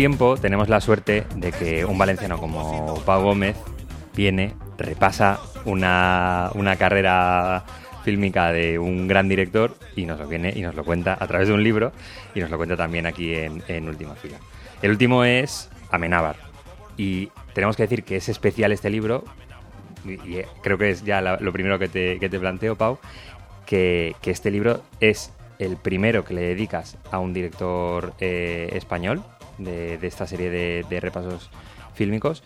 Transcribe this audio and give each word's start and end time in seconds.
tiempo 0.00 0.38
tenemos 0.38 0.70
la 0.70 0.80
suerte 0.80 1.26
de 1.36 1.52
que 1.52 1.84
un 1.84 1.98
valenciano 1.98 2.38
como 2.38 3.02
Pau 3.04 3.22
Gómez 3.22 3.54
viene, 4.16 4.54
repasa 4.78 5.38
una, 5.66 6.50
una 6.54 6.76
carrera 6.76 7.66
fílmica 8.02 8.50
de 8.50 8.78
un 8.78 9.08
gran 9.08 9.28
director 9.28 9.76
y 9.96 10.06
nos 10.06 10.18
lo 10.18 10.26
viene 10.26 10.54
y 10.56 10.62
nos 10.62 10.74
lo 10.74 10.84
cuenta 10.84 11.18
a 11.20 11.26
través 11.26 11.48
de 11.48 11.52
un 11.52 11.62
libro 11.62 11.92
y 12.34 12.40
nos 12.40 12.48
lo 12.48 12.56
cuenta 12.56 12.78
también 12.78 13.04
aquí 13.04 13.34
en, 13.34 13.62
en 13.68 13.90
Última 13.90 14.14
Fila. 14.14 14.38
El 14.80 14.92
último 14.92 15.22
es 15.22 15.68
Amenábar 15.90 16.36
y 16.96 17.28
tenemos 17.52 17.76
que 17.76 17.82
decir 17.82 18.02
que 18.02 18.16
es 18.16 18.30
especial 18.30 18.72
este 18.72 18.88
libro 18.88 19.24
y, 20.06 20.12
y 20.12 20.42
creo 20.62 20.78
que 20.78 20.88
es 20.88 21.04
ya 21.04 21.20
lo 21.20 21.52
primero 21.52 21.78
que 21.78 21.88
te, 21.88 22.18
que 22.18 22.30
te 22.30 22.40
planteo, 22.40 22.74
Pau, 22.74 22.98
que, 23.66 24.16
que 24.22 24.30
este 24.30 24.50
libro 24.50 24.82
es 25.00 25.30
el 25.58 25.76
primero 25.76 26.24
que 26.24 26.32
le 26.32 26.40
dedicas 26.40 26.96
a 27.10 27.18
un 27.18 27.34
director 27.34 28.14
eh, 28.18 28.70
español 28.72 29.22
de, 29.60 29.98
de 29.98 30.06
esta 30.06 30.26
serie 30.26 30.50
de, 30.50 30.84
de 30.88 31.00
repasos 31.00 31.50
fílmicos 31.94 32.42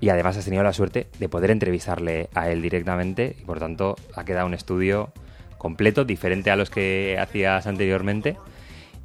y 0.00 0.08
además 0.08 0.36
has 0.36 0.44
tenido 0.44 0.62
la 0.62 0.72
suerte 0.72 1.08
de 1.18 1.28
poder 1.28 1.50
entrevistarle 1.50 2.30
a 2.34 2.50
él 2.50 2.62
directamente 2.62 3.36
y 3.38 3.44
por 3.44 3.58
tanto 3.58 3.96
ha 4.14 4.24
quedado 4.24 4.46
un 4.46 4.54
estudio 4.54 5.12
completo, 5.58 6.04
diferente 6.04 6.50
a 6.50 6.56
los 6.56 6.70
que 6.70 7.18
hacías 7.20 7.66
anteriormente 7.66 8.36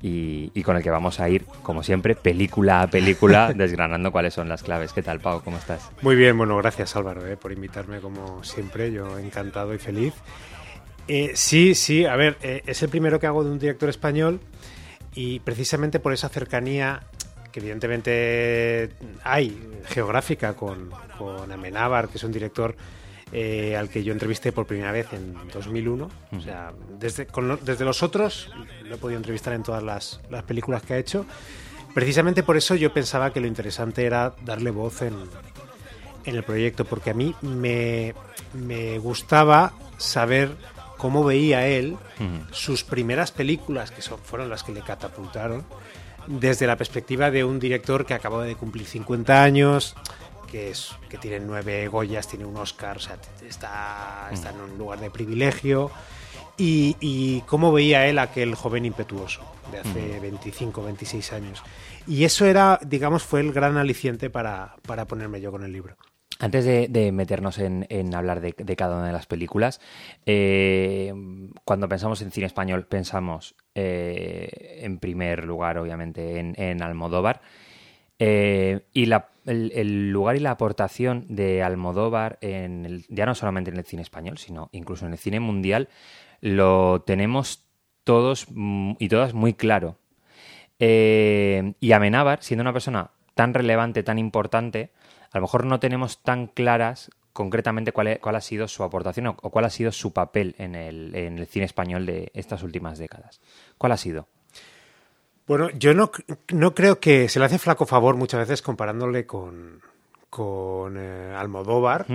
y, 0.02 0.52
y 0.54 0.64
con 0.64 0.78
el 0.78 0.84
que 0.84 0.90
vamos 0.90 1.20
a 1.20 1.30
ir, 1.30 1.46
como 1.64 1.84
siempre, 1.84 2.16
película 2.16 2.82
a 2.82 2.90
película, 2.90 3.54
desgranando 3.56 4.12
cuáles 4.12 4.34
son 4.34 4.48
las 4.48 4.64
claves. 4.64 4.94
¿Qué 4.94 5.02
tal, 5.02 5.20
Pau? 5.20 5.42
¿Cómo 5.44 5.58
estás? 5.58 5.90
Muy 6.02 6.16
bien, 6.16 6.38
bueno, 6.38 6.56
gracias 6.58 6.96
Álvaro 6.96 7.26
eh, 7.28 7.38
por 7.38 7.52
invitarme 7.52 8.00
como 8.00 8.44
siempre, 8.44 8.92
yo 8.92 9.18
encantado 9.18 9.74
y 9.74 9.80
feliz. 9.80 10.14
Eh, 11.08 11.32
sí, 11.36 11.76
sí, 11.76 12.06
a 12.06 12.16
ver, 12.16 12.38
eh, 12.42 12.64
es 12.66 12.82
el 12.84 12.90
primero 12.90 13.20
que 13.20 13.28
hago 13.28 13.44
de 13.44 13.52
un 13.52 13.60
director 13.60 13.90
español 13.90 14.40
y 15.14 15.40
precisamente 15.40 16.00
por 16.00 16.14
esa 16.14 16.30
cercanía 16.30 17.02
que 17.56 17.62
evidentemente 17.62 18.90
hay 19.24 19.58
geográfica 19.86 20.58
con, 20.58 20.90
con 21.18 21.50
Amenábar, 21.50 22.10
que 22.10 22.18
es 22.18 22.24
un 22.26 22.34
director 22.34 22.76
eh, 23.32 23.78
al 23.78 23.88
que 23.88 24.04
yo 24.04 24.12
entrevisté 24.12 24.52
por 24.52 24.66
primera 24.66 24.92
vez 24.92 25.14
en 25.14 25.38
2001. 25.54 26.10
O 26.38 26.42
sea, 26.42 26.74
desde, 27.00 27.28
con 27.28 27.58
desde 27.64 27.86
los 27.86 28.04
otros 28.04 28.52
lo 28.84 28.96
he 28.96 28.98
podido 28.98 29.16
entrevistar 29.16 29.54
en 29.54 29.64
todas 29.64 29.82
las, 29.82 30.20
las 30.30 30.44
películas 30.44 30.84
que 30.84 30.96
ha 30.96 30.98
hecho. 30.98 31.26
Precisamente 31.94 32.44
por 32.44 32.58
eso 32.58 32.76
yo 32.76 32.92
pensaba 32.92 33.32
que 33.32 33.40
lo 33.40 33.48
interesante 33.48 34.06
era 34.06 34.36
darle 34.44 34.72
voz 34.72 35.02
en, 35.04 35.16
en 36.26 36.36
el 36.36 36.44
proyecto, 36.44 36.84
porque 36.84 37.12
a 37.12 37.14
mí 37.14 37.34
me, 37.42 38.14
me 38.52 39.00
gustaba 39.00 39.72
saber 39.98 40.58
cómo 40.98 41.24
veía 41.24 41.68
él 41.68 41.96
sus 42.52 42.84
primeras 42.84 43.32
películas, 43.32 43.92
que 43.92 44.02
son, 44.02 44.20
fueron 44.20 44.50
las 44.50 44.64
que 44.64 44.74
le 44.74 44.82
catapultaron, 44.82 45.64
desde 46.28 46.68
la 46.68 46.78
perspectiva 46.78 47.32
de 47.32 47.44
un 47.44 47.60
director 47.60 48.06
que 48.06 48.14
acababa 48.14 48.44
de 48.44 48.56
cumplir 48.56 48.86
50 48.86 49.44
años, 49.44 49.96
que, 50.50 50.72
es, 50.72 50.92
que 51.10 51.18
tiene 51.18 51.40
nueve 51.40 51.88
Goyas, 51.88 52.28
tiene 52.28 52.46
un 52.46 52.58
Oscar, 52.58 52.98
o 52.98 53.00
sea, 53.00 53.18
está, 53.48 54.30
está 54.32 54.52
en 54.52 54.62
un 54.62 54.78
lugar 54.78 55.00
de 55.00 55.10
privilegio. 55.10 55.92
Y, 56.58 56.96
y 57.02 57.42
cómo 57.42 57.74
veía 57.74 58.08
él 58.08 58.18
aquel 58.18 58.56
joven 58.56 58.86
impetuoso 58.86 59.42
de 59.72 59.80
hace 59.80 60.20
25, 60.22 60.84
26 60.84 61.34
años. 61.34 61.64
Y 62.08 62.24
eso 62.24 62.46
era, 62.46 62.80
digamos, 62.86 63.24
fue 63.24 63.42
el 63.42 63.52
gran 63.52 63.78
aliciente 63.78 64.30
para, 64.30 64.76
para 64.88 65.06
ponerme 65.06 65.42
yo 65.42 65.52
con 65.52 65.64
el 65.64 65.74
libro. 65.74 65.98
Antes 66.38 66.66
de, 66.66 67.12
meternos 67.14 67.60
en, 67.60 67.86
hablar 68.14 68.42
de, 68.42 68.54
cada 68.76 68.98
una 68.98 69.08
de 69.08 69.14
las 69.14 69.26
películas, 69.26 69.80
eh, 70.26 71.14
cuando 71.64 71.88
pensamos 71.88 72.22
en 72.22 72.32
cine 72.32 72.46
español, 72.46 72.86
pensamos 72.88 73.56
eh, 73.74 74.82
en 74.82 75.00
primer 75.00 75.46
lugar, 75.46 75.78
obviamente, 75.78 76.40
en, 76.40 76.82
Almodóvar. 76.84 77.40
Eh, 78.20 78.82
y 78.94 79.06
la- 79.06 79.30
el, 79.46 79.72
el 79.76 80.12
lugar 80.12 80.36
y 80.36 80.40
la 80.40 80.52
aportación 80.52 81.26
de 81.30 81.64
Almodóvar, 81.64 82.38
en 82.42 82.86
el- 82.86 83.06
ya 83.08 83.26
no 83.26 83.34
solamente 83.36 83.72
en 83.72 83.78
el 83.78 83.86
cine 83.86 84.02
español, 84.02 84.38
sino 84.38 84.68
incluso 84.74 85.06
en 85.06 85.14
el 85.14 85.18
cine 85.20 85.40
mundial, 85.40 85.88
lo 86.42 87.02
tenemos 87.06 87.64
todos 88.04 88.48
y 89.00 89.08
todas 89.08 89.34
muy 89.34 89.54
claro. 89.54 89.98
Y 90.80 91.92
Amenábar, 91.94 92.44
siendo 92.44 92.62
una 92.62 92.74
persona 92.74 93.12
tan 93.36 93.54
relevante, 93.54 94.04
tan 94.04 94.20
importante, 94.20 94.92
a 95.36 95.40
lo 95.40 95.44
mejor 95.44 95.66
no 95.66 95.80
tenemos 95.80 96.22
tan 96.22 96.48
claras 96.48 97.12
concretamente 97.34 97.92
cuál, 97.92 98.08
e- 98.08 98.20
cuál 98.20 98.38
ha 98.38 98.42
sido 98.42 98.68
su 98.70 98.84
aportación 98.84 99.28
o, 99.28 99.38
o 99.42 99.50
cuál 99.50 99.66
ha 99.66 99.70
sido 99.70 99.92
su 99.92 100.14
papel 100.14 100.56
en 100.58 100.76
el, 100.76 101.14
en 101.14 101.38
el 101.38 101.48
cine 101.48 101.66
español 101.66 102.06
de 102.06 102.32
estas 102.34 102.64
últimas 102.64 102.98
décadas. 102.98 103.42
¿Cuál 103.78 103.92
ha 103.92 103.98
sido? 103.98 104.28
Bueno, 105.46 105.70
yo 105.72 105.94
no, 105.94 106.12
no 106.54 106.74
creo 106.74 107.00
que 107.00 107.28
se 107.30 107.40
le 107.40 107.46
hace 107.46 107.60
flaco 107.60 107.86
favor 107.86 108.16
muchas 108.16 108.40
veces 108.40 108.62
comparándole 108.62 109.26
con, 109.26 109.82
con 110.30 110.96
eh, 110.98 111.36
Almodóvar, 111.36 112.08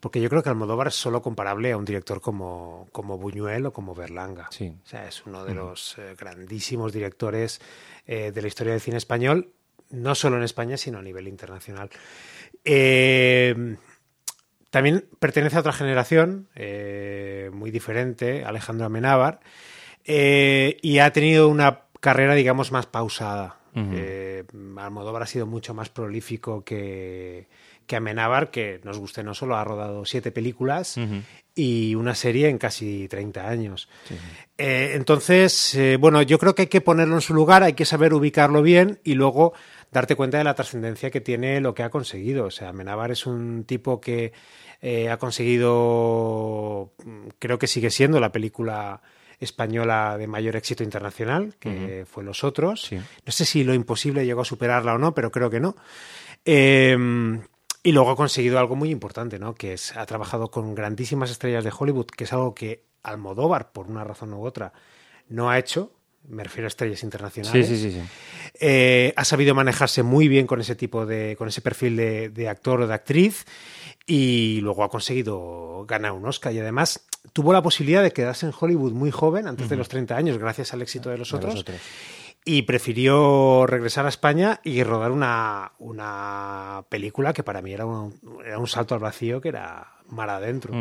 porque 0.00 0.20
yo 0.20 0.30
creo 0.30 0.42
que 0.42 0.48
Almodóvar 0.48 0.86
es 0.86 0.94
solo 0.94 1.20
comparable 1.20 1.72
a 1.72 1.76
un 1.76 1.84
director 1.84 2.20
como, 2.20 2.88
como 2.92 3.18
Buñuel 3.18 3.66
o 3.66 3.72
como 3.72 3.94
Berlanga. 3.96 4.46
Sí. 4.50 4.72
O 4.82 4.86
sea, 4.86 5.06
es 5.06 5.26
uno 5.26 5.44
de 5.44 5.54
los 5.54 5.98
eh, 5.98 6.14
grandísimos 6.16 6.92
directores 6.92 7.60
eh, 8.06 8.30
de 8.32 8.40
la 8.42 8.48
historia 8.48 8.72
del 8.72 8.80
cine 8.80 8.96
español, 8.96 9.50
no 9.90 10.14
solo 10.14 10.36
en 10.36 10.42
España, 10.42 10.76
sino 10.76 10.98
a 10.98 11.02
nivel 11.02 11.28
internacional. 11.28 11.90
Eh, 12.70 13.76
también 14.70 15.06
pertenece 15.18 15.56
a 15.56 15.60
otra 15.60 15.72
generación, 15.72 16.48
eh, 16.54 17.50
muy 17.52 17.70
diferente, 17.70 18.44
Alejandro 18.44 18.84
Amenábar, 18.84 19.40
eh, 20.04 20.76
y 20.82 20.98
ha 20.98 21.10
tenido 21.10 21.48
una 21.48 21.84
carrera, 22.00 22.34
digamos, 22.34 22.70
más 22.70 22.84
pausada. 22.84 23.56
Ujú. 23.74 23.90
Eh, 23.94 24.44
Almodóvar 24.76 25.22
ha 25.22 25.26
sido 25.26 25.46
mucho 25.46 25.72
más 25.72 25.88
prolífico 25.88 26.62
que, 26.62 27.48
que 27.86 27.96
Amenábar, 27.96 28.50
que 28.50 28.80
nos 28.84 28.98
guste, 28.98 29.24
no 29.24 29.34
solo 29.34 29.56
ha 29.56 29.64
rodado 29.64 30.04
siete 30.04 30.30
películas 30.30 31.00
y 31.54 31.94
una 31.94 32.14
serie 32.14 32.48
en 32.48 32.58
casi 32.58 33.08
30 33.08 33.48
años. 33.48 33.88
Eh, 34.58 34.92
entonces, 34.94 35.74
eh, 35.74 35.96
bueno, 35.96 36.22
yo 36.22 36.38
creo 36.38 36.54
que 36.54 36.62
hay 36.62 36.68
que 36.68 36.82
ponerlo 36.82 37.14
en 37.14 37.20
su 37.20 37.34
lugar, 37.34 37.62
hay 37.62 37.72
que 37.72 37.86
saber 37.86 38.14
ubicarlo 38.14 38.62
bien 38.62 39.00
y 39.04 39.14
luego 39.14 39.54
darte 39.90 40.16
cuenta 40.16 40.38
de 40.38 40.44
la 40.44 40.54
trascendencia 40.54 41.10
que 41.10 41.20
tiene 41.20 41.60
lo 41.60 41.74
que 41.74 41.82
ha 41.82 41.90
conseguido. 41.90 42.46
O 42.46 42.50
sea, 42.50 42.70
Amenábar 42.70 43.10
es 43.10 43.26
un 43.26 43.64
tipo 43.64 44.00
que 44.00 44.32
eh, 44.80 45.10
ha 45.10 45.16
conseguido, 45.18 46.92
mm, 47.04 47.28
creo 47.38 47.58
que 47.58 47.66
sigue 47.66 47.90
siendo 47.90 48.20
la 48.20 48.32
película 48.32 49.00
española 49.40 50.18
de 50.18 50.26
mayor 50.26 50.56
éxito 50.56 50.82
internacional, 50.82 51.54
que 51.60 52.04
fue 52.10 52.24
Los 52.24 52.42
Otros. 52.42 52.82
Sí. 52.82 52.96
No 52.96 53.32
sé 53.32 53.44
si 53.44 53.62
Lo 53.62 53.72
Imposible 53.72 54.26
llegó 54.26 54.40
a 54.40 54.44
superarla 54.44 54.94
o 54.94 54.98
no, 54.98 55.14
pero 55.14 55.30
creo 55.30 55.48
que 55.48 55.60
no. 55.60 55.76
Eh, 56.44 56.96
y 57.82 57.92
luego 57.92 58.10
ha 58.10 58.16
conseguido 58.16 58.58
algo 58.58 58.76
muy 58.76 58.90
importante, 58.90 59.38
¿no? 59.38 59.54
Que 59.54 59.72
es, 59.72 59.96
ha 59.96 60.04
trabajado 60.06 60.50
con 60.50 60.74
grandísimas 60.74 61.30
estrellas 61.30 61.64
de 61.64 61.72
Hollywood, 61.76 62.06
que 62.06 62.24
es 62.24 62.32
algo 62.32 62.54
que 62.54 62.84
Almodóvar, 63.02 63.72
por 63.72 63.86
una 63.86 64.04
razón 64.04 64.34
u 64.34 64.44
otra, 64.44 64.72
no 65.28 65.48
ha 65.48 65.58
hecho. 65.58 65.92
Me 66.28 66.44
refiero 66.44 66.66
a 66.66 66.68
estrellas 66.68 67.00
Sí, 67.00 67.06
internacionales. 67.06 67.66
sí, 67.68 67.76
sí. 67.76 67.90
sí. 67.92 68.00
Eh, 68.60 69.12
ha 69.16 69.24
sabido 69.24 69.54
manejarse 69.54 70.02
muy 70.02 70.28
bien 70.28 70.46
con 70.46 70.60
ese 70.60 70.74
tipo 70.76 71.06
de, 71.06 71.36
con 71.36 71.48
ese 71.48 71.60
perfil 71.60 71.96
de, 71.96 72.28
de 72.28 72.48
actor 72.48 72.80
o 72.82 72.86
de 72.86 72.94
actriz 72.94 73.44
y 74.06 74.60
luego 74.60 74.84
ha 74.84 74.88
conseguido 74.90 75.84
ganar 75.86 76.12
un 76.12 76.26
Oscar 76.26 76.52
y 76.52 76.58
además 76.60 77.06
tuvo 77.32 77.52
la 77.52 77.62
posibilidad 77.62 78.02
de 78.02 78.12
quedarse 78.12 78.46
en 78.46 78.52
Hollywood 78.58 78.92
muy 78.92 79.10
joven, 79.10 79.46
antes 79.46 79.68
de 79.68 79.76
los 79.76 79.88
30 79.88 80.16
años, 80.16 80.38
gracias 80.38 80.72
al 80.72 80.82
éxito 80.82 81.10
de 81.10 81.18
los 81.18 81.30
De 81.30 81.36
los 81.36 81.44
otros. 81.44 81.60
otros. 81.60 81.80
Y 82.44 82.62
prefirió 82.62 83.66
regresar 83.66 84.06
a 84.06 84.08
España 84.08 84.60
y 84.64 84.82
rodar 84.82 85.10
una, 85.10 85.72
una 85.78 86.84
película 86.88 87.32
que 87.34 87.42
para 87.42 87.60
mí 87.60 87.72
era 87.72 87.84
un, 87.84 88.18
era 88.44 88.58
un 88.58 88.66
salto 88.66 88.94
al 88.94 89.00
vacío 89.00 89.40
que 89.40 89.48
era 89.50 89.97
mar 90.08 90.30
adentro. 90.30 90.74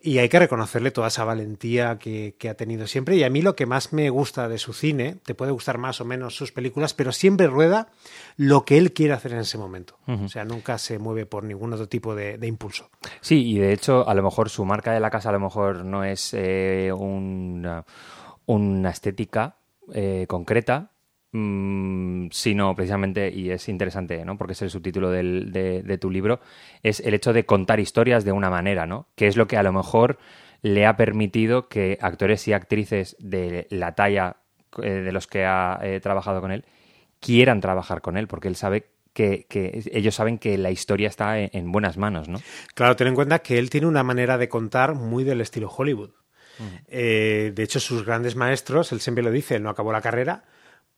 Y 0.00 0.18
hay 0.18 0.28
que 0.28 0.38
reconocerle 0.38 0.90
toda 0.90 1.08
esa 1.08 1.24
valentía 1.24 1.98
que, 1.98 2.34
que 2.38 2.48
ha 2.48 2.54
tenido 2.54 2.86
siempre. 2.86 3.16
Y 3.16 3.24
a 3.24 3.30
mí 3.30 3.42
lo 3.42 3.56
que 3.56 3.66
más 3.66 3.92
me 3.92 4.08
gusta 4.10 4.48
de 4.48 4.58
su 4.58 4.72
cine, 4.72 5.16
te 5.24 5.34
puede 5.34 5.52
gustar 5.52 5.78
más 5.78 6.00
o 6.00 6.04
menos 6.04 6.36
sus 6.36 6.52
películas, 6.52 6.94
pero 6.94 7.12
siempre 7.12 7.46
rueda 7.46 7.88
lo 8.36 8.64
que 8.64 8.78
él 8.78 8.92
quiere 8.92 9.14
hacer 9.14 9.32
en 9.32 9.40
ese 9.40 9.58
momento. 9.58 9.98
O 10.06 10.28
sea, 10.28 10.44
nunca 10.44 10.78
se 10.78 10.98
mueve 10.98 11.26
por 11.26 11.44
ningún 11.44 11.72
otro 11.72 11.88
tipo 11.88 12.14
de, 12.14 12.38
de 12.38 12.46
impulso. 12.46 12.90
Sí, 13.20 13.50
y 13.50 13.58
de 13.58 13.72
hecho, 13.72 14.08
a 14.08 14.14
lo 14.14 14.22
mejor 14.22 14.48
su 14.48 14.64
marca 14.64 14.92
de 14.92 15.00
la 15.00 15.10
casa 15.10 15.28
a 15.28 15.32
lo 15.32 15.40
mejor 15.40 15.84
no 15.84 16.04
es 16.04 16.34
eh, 16.34 16.92
una, 16.92 17.84
una 18.46 18.90
estética 18.90 19.56
eh, 19.92 20.26
concreta, 20.28 20.92
mm, 21.32 22.28
sino 22.30 22.74
precisamente, 22.74 23.30
y 23.30 23.50
es 23.50 23.68
interesante, 23.68 24.24
¿no? 24.24 24.36
Porque 24.36 24.52
es 24.54 24.62
el 24.62 24.70
subtítulo 24.70 25.10
del- 25.10 25.52
de, 25.52 25.82
de 25.82 25.98
tu 25.98 26.10
libro, 26.10 26.40
es 26.82 27.00
el 27.00 27.14
hecho 27.14 27.32
de 27.32 27.44
contar 27.46 27.80
historias 27.80 28.24
de 28.24 28.32
una 28.32 28.50
manera, 28.50 28.86
¿no? 28.86 29.08
Que 29.14 29.26
es 29.26 29.36
lo 29.36 29.46
que 29.46 29.56
a 29.56 29.62
lo 29.62 29.72
mejor 29.72 30.18
le 30.62 30.86
ha 30.86 30.96
permitido 30.96 31.68
que 31.68 31.98
actores 32.00 32.46
y 32.48 32.52
actrices 32.52 33.16
de 33.18 33.66
la 33.70 33.94
talla 33.94 34.36
eh, 34.82 34.90
de 34.90 35.12
los 35.12 35.26
que 35.26 35.44
ha 35.44 35.78
eh, 35.82 36.00
trabajado 36.00 36.40
con 36.40 36.52
él 36.52 36.64
quieran 37.18 37.60
trabajar 37.60 38.00
con 38.00 38.16
él, 38.16 38.26
porque 38.28 38.48
él 38.48 38.56
sabe 38.56 38.86
que, 39.12 39.44
que 39.48 39.82
ellos 39.92 40.14
saben 40.14 40.38
que 40.38 40.56
la 40.56 40.70
historia 40.70 41.08
está 41.08 41.38
en, 41.38 41.50
en 41.52 41.70
buenas 41.72 41.98
manos, 41.98 42.28
¿no? 42.28 42.40
Claro, 42.74 42.96
ten 42.96 43.08
en 43.08 43.14
cuenta 43.14 43.40
que 43.40 43.58
él 43.58 43.68
tiene 43.68 43.86
una 43.86 44.02
manera 44.02 44.38
de 44.38 44.48
contar 44.48 44.94
muy 44.94 45.22
del 45.24 45.40
estilo 45.42 45.68
Hollywood. 45.68 46.10
Eh, 46.88 47.52
de 47.54 47.62
hecho, 47.62 47.80
sus 47.80 48.04
grandes 48.06 48.36
maestros, 48.36 48.92
él 48.92 49.00
siempre 49.00 49.22
lo 49.24 49.30
dice, 49.30 49.56
él 49.56 49.62
no 49.62 49.70
acabó 49.70 49.92
la 49.92 50.00
carrera 50.00 50.44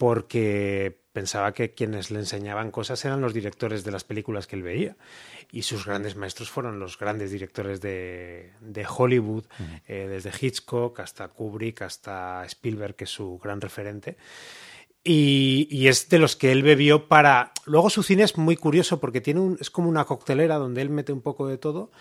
porque 0.03 0.99
pensaba 1.13 1.55
que 1.55 1.75
quienes 1.75 2.11
le 2.11 2.19
enseñaban 2.19 2.73
cosas 2.73 3.05
eran 3.05 3.21
los 3.21 3.33
directores 3.33 3.85
de 3.85 3.93
las 3.93 4.03
películas 4.03 4.49
que 4.49 4.57
él 4.57 4.65
veía. 4.65 4.97
Y 5.53 5.63
sus 5.63 5.87
grandes 5.87 6.17
maestros 6.17 6.51
fueron 6.51 6.81
los 6.81 6.99
grandes 6.99 7.31
directores 7.31 7.81
de, 7.81 8.51
de 8.61 8.85
Hollywood, 8.85 9.45
eh, 9.87 10.09
desde 10.11 10.33
Hitchcock 10.41 10.99
hasta 10.99 11.29
Kubrick, 11.29 11.83
hasta 11.83 12.45
Spielberg, 12.47 12.97
que 12.97 13.05
es 13.05 13.11
su 13.11 13.39
gran 13.39 13.61
referente. 13.61 14.17
Y, 15.05 15.69
y 15.71 15.87
es 15.87 16.09
de 16.09 16.19
los 16.19 16.35
que 16.35 16.51
él 16.51 16.65
bebió 16.65 17.07
para. 17.07 17.53
Luego 17.65 17.89
su 17.89 18.03
cine 18.03 18.25
es 18.25 18.37
muy 18.37 18.57
curioso 18.57 18.99
porque 18.99 19.21
tiene 19.21 19.39
un, 19.39 19.57
es 19.61 19.71
como 19.71 19.89
una 19.89 20.05
coctelera 20.05 20.57
donde 20.57 20.83
él 20.83 20.91
mete 20.91 21.13
un 21.13 21.21
poco 21.21 21.47
de 21.47 21.59
todo. 21.59 21.93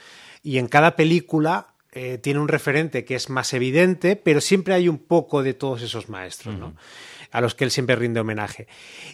Y 0.41 0.57
en 0.57 0.67
cada 0.67 0.95
película 0.95 1.75
eh, 1.91 2.17
tiene 2.17 2.39
un 2.39 2.47
referente 2.47 3.03
que 3.03 3.15
es 3.15 3.29
más 3.29 3.53
evidente, 3.53 4.15
pero 4.15 4.39
siempre 4.39 4.73
hay 4.73 4.87
un 4.87 4.97
poco 4.97 5.43
de 5.43 5.53
todos 5.53 5.81
esos 5.81 6.07
maestros, 6.07 6.57
¿no? 6.57 6.73
A 7.31 7.41
los 7.41 7.55
que 7.55 7.63
él 7.63 7.71
siempre 7.71 7.95
rinde 7.95 8.19
homenaje. 8.19 8.67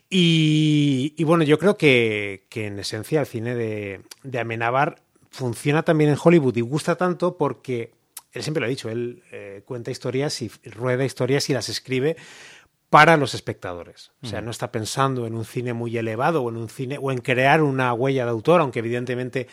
Y, 0.09 1.13
y 1.17 1.23
bueno, 1.23 1.43
yo 1.43 1.59
creo 1.59 1.77
que, 1.77 2.45
que 2.49 2.67
en 2.67 2.79
esencia 2.79 3.19
el 3.19 3.27
cine 3.27 3.55
de, 3.55 4.01
de 4.23 4.39
Amenábar 4.39 5.01
funciona 5.29 5.83
también 5.83 6.09
en 6.09 6.17
Hollywood 6.21 6.55
y 6.57 6.61
gusta 6.61 6.95
tanto 6.95 7.37
porque 7.37 7.91
él 8.33 8.41
siempre 8.43 8.61
lo 8.61 8.65
ha 8.65 8.69
dicho, 8.69 8.89
él 8.89 9.23
eh, 9.31 9.61
cuenta 9.65 9.91
historias 9.91 10.41
y 10.41 10.49
rueda 10.65 11.05
historias 11.05 11.49
y 11.49 11.53
las 11.53 11.69
escribe 11.69 12.17
para 12.89 13.17
los 13.17 13.33
espectadores. 13.33 14.11
O 14.23 14.27
sea, 14.27 14.41
no 14.41 14.49
está 14.51 14.71
pensando 14.71 15.27
en 15.27 15.35
un 15.35 15.45
cine 15.45 15.73
muy 15.73 15.97
elevado 15.97 16.41
o 16.43 16.49
en 16.49 16.57
un 16.57 16.69
cine 16.69 16.97
o 17.01 17.11
en 17.11 17.19
crear 17.19 17.61
una 17.61 17.93
huella 17.93 18.23
de 18.25 18.31
autor, 18.31 18.61
aunque 18.61 18.79
evidentemente 18.79 19.47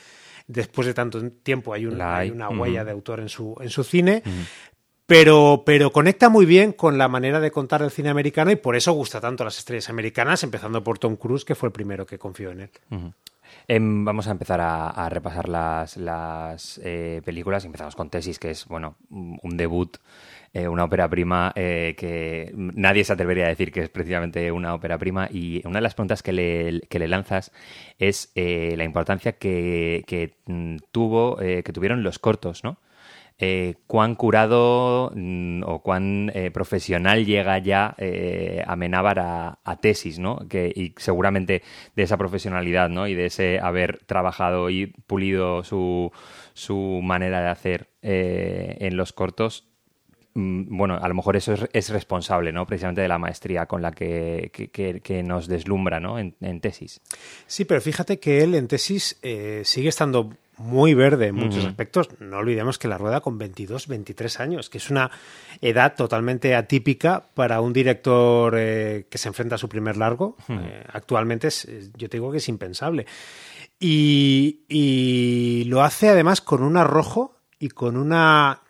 después 0.47 0.87
de 0.87 0.95
tanto 0.95 1.31
tiempo 1.31 1.73
hay, 1.75 1.87
un- 1.87 1.99
La 1.99 2.19
hay. 2.19 2.29
hay 2.29 2.31
una 2.31 2.49
huella 2.51 2.85
de 2.85 2.93
autor 2.93 3.21
en 3.21 3.29
su, 3.29 3.57
en 3.61 3.71
su 3.71 3.83
cine. 3.83 4.23
Pero, 5.07 5.65
pero 5.67 5.93
conecta 5.93 6.31
muy 6.31 6.47
bien 6.47 6.73
con 6.73 6.97
la 6.97 7.09
manera 7.09 7.39
de 7.41 7.51
contar 7.51 7.83
el 7.83 7.91
cine 7.91 8.09
americano 8.09 8.51
y 8.51 8.57
por 8.57 8.75
eso 8.75 8.93
gusta 8.93 9.21
tanto 9.21 9.43
a 9.43 9.47
las 9.47 9.59
estrellas 9.59 9.91
americanas, 9.91 10.43
empezando 10.43 10.83
por 10.83 10.99
Tom 10.99 11.17
Cruise, 11.17 11.45
que 11.45 11.55
fue 11.55 11.69
el 11.69 11.73
primero 11.73 12.07
que 12.07 12.19
confió 12.19 12.51
en 12.51 12.61
él. 12.61 12.71
Em, 13.69 14.05
vamos 14.05 14.27
a 14.29 14.31
empezar 14.31 14.61
a, 14.63 15.09
repasar 15.11 15.49
las, 15.49 15.97
las 15.99 16.81
eh, 16.83 17.21
películas. 17.25 17.65
Empezamos 17.65 17.95
con 17.97 18.09
Tesis, 18.09 18.39
que 18.39 18.51
es 18.51 18.67
bueno 18.67 18.97
un 19.11 19.57
debut, 19.57 19.99
eh, 20.57 20.69
una 20.69 20.85
ópera 20.85 21.09
prima 21.09 21.53
eh, 21.57 21.97
que 21.99 22.53
nadie 22.55 23.03
se 23.03 23.13
atrevería 23.13 23.47
a 23.47 23.49
decir 23.49 23.73
que 23.73 23.81
es 23.81 23.89
precisamente 23.89 24.53
una 24.53 24.73
ópera 24.73 24.97
prima. 24.99 25.29
Y 25.31 25.61
una 25.67 25.79
de 25.79 25.83
las 25.83 25.95
preguntas 25.95 26.23
que 26.23 26.33
le, 26.33 26.81
que 26.89 27.01
le 27.01 27.09
lanzas 27.09 27.51
es 27.99 28.31
eh, 28.37 28.75
la 28.77 28.85
importancia 28.85 29.33
que, 29.33 30.05
que, 30.07 30.35
mm, 30.47 30.77
tuvo, 30.93 31.37
que 31.37 31.73
tuvieron 31.73 32.05
los 32.05 32.21
cortos, 32.21 32.63
¿no? 32.63 32.79
Eh, 33.39 33.75
cuán 33.89 34.15
curado 34.15 35.11
mm, 35.15 35.65
o 35.67 35.83
cuán 35.83 36.31
eh, 36.35 36.53
profesional 36.53 37.27
llega 37.27 37.59
ya 37.59 37.95
eh, 37.99 38.63
Amenábar 38.65 39.19
a, 39.19 39.79
tesis, 39.81 40.21
¿no? 40.21 40.47
Que, 40.49 40.73
y 40.75 40.95
seguramente 40.99 41.63
de 41.97 42.03
esa 42.05 42.17
profesionalidad, 42.17 42.91
¿no? 42.91 43.09
Y 43.09 43.15
de 43.15 43.27
ese 43.27 43.59
haber 43.59 43.99
trabajado 44.07 44.71
y 44.71 44.87
pulido 44.87 45.65
su, 45.65 46.13
su 46.53 47.01
manera 47.03 47.41
de 47.43 47.49
hacer 47.49 47.91
eh, 48.03 48.77
en 48.79 48.97
los 48.97 49.13
cortos, 49.13 49.67
mm, 50.35 50.77
bueno, 50.77 50.97
a 51.03 51.09
lo 51.09 51.15
mejor 51.15 51.35
eso 51.35 51.55
es, 51.55 51.69
es 51.73 51.91
responsable, 51.91 52.53
¿no? 52.53 52.67
Precisamente 52.67 53.01
de 53.01 53.09
la 53.09 53.19
maestría 53.19 53.67
con 53.67 53.83
la 53.83 53.91
que, 53.91 54.53
que- 55.03 55.23
nos 55.25 55.49
deslumbra, 55.49 55.99
¿no? 55.99 56.21
En, 56.21 56.61
tesis. 56.61 57.01
Sí, 57.49 57.65
pero 57.65 57.81
fíjate 57.81 58.21
que 58.21 58.45
él 58.45 58.55
en 58.55 58.69
tesis 58.69 59.19
sigue 59.65 59.89
estando 59.89 60.31
muy 60.57 60.95
verde 60.95 61.27
en 61.29 61.35
muchos 61.35 61.65
aspectos. 61.65 62.09
No 62.21 62.39
olvidemos 62.39 62.79
que 62.79 62.89
la 62.89 62.97
rueda 62.99 63.21
con 63.21 63.39
22, 63.39 63.89
23 63.89 64.41
años, 64.41 64.71
que 64.71 64.79
es 64.79 64.89
una 64.91 65.11
edad 65.61 65.95
totalmente 65.97 66.55
atípica 66.55 67.25
para 67.35 67.61
un 67.61 67.73
director 67.73 68.55
eh, 68.57 69.07
que 69.11 69.19
se 69.19 69.29
enfrenta 69.29 69.57
a 69.57 69.59
su 69.59 69.69
primer 69.69 69.97
largo. 69.97 70.37
Eh, 70.49 70.85
actualmente 70.93 71.49
es, 71.49 71.65
es- 71.65 71.93
yo 71.95 72.09
te 72.09 72.19
digo 72.19 72.31
que 72.31 72.39
es 72.39 72.49
impensable. 72.49 73.07
Y, 73.81 74.61
y 74.69 75.65
lo 75.67 75.83
hace 75.83 76.09
además 76.09 76.41
con 76.41 76.63
un 76.63 76.77
arrojo 76.77 77.37
y 77.59 77.69
con 77.69 77.97
una 77.97 78.61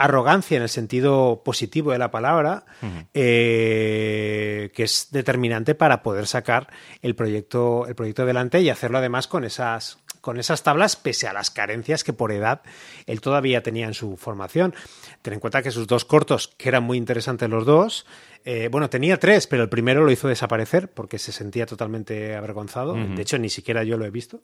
arrogancia 0.00 0.56
en 0.56 0.62
el 0.62 0.70
sentido 0.70 1.42
positivo 1.44 1.92
de 1.92 1.98
la 1.98 2.10
palabra, 2.10 2.64
eh, 3.12 4.70
que 4.74 4.82
es 4.82 5.08
determinante 5.10 5.74
para 5.74 6.02
poder 6.02 6.26
sacar 6.26 6.68
el 7.02 7.14
proyecto, 7.14 7.86
el 7.86 7.94
proyecto 7.94 8.22
adelante 8.22 8.62
y 8.62 8.70
hacerlo 8.70 8.96
además 8.96 9.28
con 9.28 9.44
esas, 9.44 9.98
con 10.22 10.40
esas 10.40 10.62
tablas, 10.62 10.96
pese 10.96 11.28
a 11.28 11.34
las 11.34 11.50
carencias 11.50 12.02
que 12.02 12.14
por 12.14 12.32
edad 12.32 12.62
él 13.04 13.20
todavía 13.20 13.62
tenía 13.62 13.86
en 13.86 13.92
su 13.92 14.16
formación. 14.16 14.74
Ten 15.20 15.34
en 15.34 15.40
cuenta 15.40 15.62
que 15.62 15.70
sus 15.70 15.86
dos 15.86 16.06
cortos, 16.06 16.48
que 16.56 16.70
eran 16.70 16.84
muy 16.84 16.96
interesantes 16.96 17.50
los 17.50 17.66
dos, 17.66 18.06
eh, 18.46 18.68
bueno, 18.72 18.88
tenía 18.88 19.18
tres, 19.18 19.46
pero 19.46 19.64
el 19.64 19.68
primero 19.68 20.02
lo 20.02 20.10
hizo 20.10 20.28
desaparecer 20.28 20.88
porque 20.88 21.18
se 21.18 21.30
sentía 21.30 21.66
totalmente 21.66 22.34
avergonzado. 22.36 22.94
De 22.94 23.20
hecho, 23.20 23.38
ni 23.38 23.50
siquiera 23.50 23.84
yo 23.84 23.98
lo 23.98 24.06
he 24.06 24.10
visto. 24.10 24.40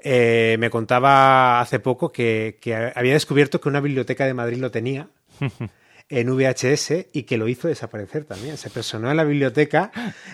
Eh, 0.00 0.56
me 0.58 0.70
contaba 0.70 1.60
hace 1.60 1.80
poco 1.80 2.12
que, 2.12 2.58
que 2.60 2.92
había 2.94 3.14
descubierto 3.14 3.60
que 3.60 3.68
una 3.68 3.80
biblioteca 3.80 4.26
de 4.26 4.34
Madrid 4.34 4.58
lo 4.58 4.70
tenía 4.70 5.08
en 6.08 6.34
VHS 6.34 7.06
y 7.12 7.24
que 7.24 7.36
lo 7.36 7.48
hizo 7.48 7.68
desaparecer 7.68 8.24
también. 8.24 8.56
Se 8.56 8.70
personó 8.70 9.10
en 9.10 9.16
la 9.16 9.24
biblioteca, 9.24 9.90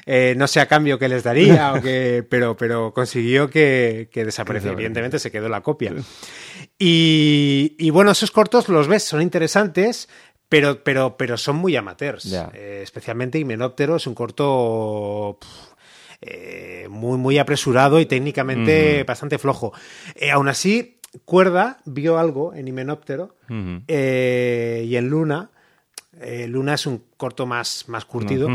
eh, 0.07 0.35
no 0.37 0.47
sé 0.47 0.61
a 0.61 0.67
cambio 0.67 0.99
qué 0.99 1.09
les 1.09 1.23
daría, 1.23 1.73
o 1.73 1.81
que, 1.81 2.25
pero, 2.29 2.57
pero 2.57 2.93
consiguió 2.93 3.49
que, 3.51 4.09
que 4.13 4.25
desapareciera. 4.25 4.75
Evidentemente 4.75 5.19
se 5.19 5.33
quedó 5.33 5.49
la 5.49 5.63
copia. 5.63 5.93
Y, 6.79 7.75
y 7.79 7.91
bueno, 7.91 8.11
esos 8.13 8.31
cortos 8.31 8.69
los 8.69 8.87
ves, 8.87 9.03
son 9.03 9.23
interesantes, 9.23 10.09
pero, 10.49 10.85
pero, 10.85 11.17
pero 11.17 11.37
son 11.37 11.57
muy 11.57 11.75
amateurs. 11.75 12.33
Eh, 12.53 12.81
especialmente 12.83 13.39
Himenóptero 13.39 13.97
es 13.97 14.07
un 14.07 14.15
corto 14.15 15.39
eh, 16.27 16.89
muy, 16.89 17.19
muy 17.19 17.39
apresurado 17.39 18.01
y 18.01 18.07
técnicamente 18.07 19.05
bastante 19.05 19.39
flojo. 19.39 19.73
Eh, 20.15 20.31
aún 20.31 20.49
así, 20.49 20.99
Cuerda 21.25 21.79
vio 21.85 22.19
algo 22.19 22.55
en 22.55 22.67
Himenóptero 22.67 23.37
eh, 23.87 24.85
y 24.87 24.97
en 24.97 25.09
Luna. 25.09 25.51
eh, 26.21 26.47
Luna 26.49 26.75
es 26.75 26.87
un 26.87 27.05
corto 27.17 27.47
más, 27.47 27.89
más 27.89 28.05
curtido. 28.05 28.49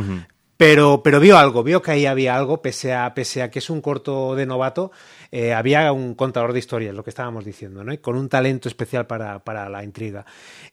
Pero, 0.58 1.02
pero 1.02 1.22
vio 1.22 1.38
algo, 1.38 1.64
vio 1.64 1.82
que 1.82 1.92
ahí 1.92 2.06
había 2.06 2.36
algo, 2.36 2.62
pese 2.62 2.94
a, 2.94 3.14
pese 3.14 3.42
a 3.42 3.50
que 3.50 3.60
es 3.60 3.70
un 3.70 3.80
corto 3.80 4.36
de 4.36 4.46
novato, 4.46 4.92
eh, 5.32 5.54
había 5.54 5.90
un 5.94 6.16
contador 6.16 6.52
de 6.52 6.60
historias, 6.60 6.94
lo 6.94 7.02
que 7.02 7.12
estábamos 7.12 7.46
diciendo, 7.46 7.82
¿no? 7.86 7.94
Y 7.94 8.00
con 8.00 8.18
un 8.18 8.28
talento 8.28 8.68
especial 8.68 9.08
para, 9.08 9.40
para 9.40 9.70
la 9.70 9.86
intriga. 9.86 10.26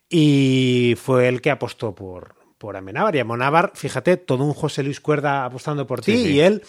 Y 0.09 0.97
fue 1.01 1.29
el 1.29 1.41
que 1.41 1.53
apostó 1.53 1.95
por, 1.95 2.35
por 2.59 2.77
Amenábar. 2.77 3.15
Y 3.17 3.21
Amenábar, 3.21 3.73
fíjate, 3.75 4.17
todo 4.17 4.45
un 4.45 4.55
José 4.55 4.83
Luis 4.83 5.01
Cuerda 5.01 5.45
apostando 5.45 5.87
por 5.87 6.01
ti 6.01 6.17
Sí, 6.17 6.33
y 6.35 6.41
él 6.41 6.63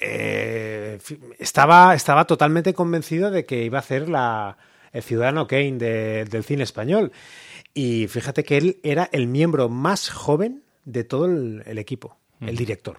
eh, 0.00 0.98
estaba, 1.38 1.94
estaba 1.94 2.26
totalmente 2.26 2.74
convencido 2.74 3.30
de 3.30 3.44
que 3.46 3.64
iba 3.64 3.78
a 3.78 3.82
ser 3.82 4.08
la, 4.08 4.58
el 4.92 5.02
ciudadano 5.02 5.46
Kane 5.46 5.72
de- 5.78 6.24
del 6.26 6.44
cine 6.44 6.62
español. 6.64 7.12
Y 7.74 8.06
fíjate 8.08 8.44
que 8.44 8.56
él 8.56 8.80
era 8.82 9.08
el 9.12 9.26
miembro 9.26 9.68
más 9.68 10.10
joven 10.10 10.62
de 10.84 11.04
todo 11.04 11.26
el, 11.26 11.62
el 11.66 11.78
equipo, 11.78 12.18
el 12.40 12.56
director. 12.56 12.98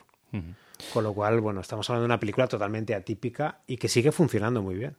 Con 0.94 1.04
lo 1.04 1.14
cual, 1.14 1.40
bueno, 1.42 1.62
estamos 1.62 1.90
hablando 1.90 2.04
de 2.04 2.06
una 2.14 2.20
película 2.20 2.48
totalmente 2.48 2.94
atípica 2.94 3.62
y 3.66 3.78
que 3.78 3.88
sigue 3.88 4.12
funcionando 4.12 4.62
muy 4.62 4.76
bien. 4.76 4.96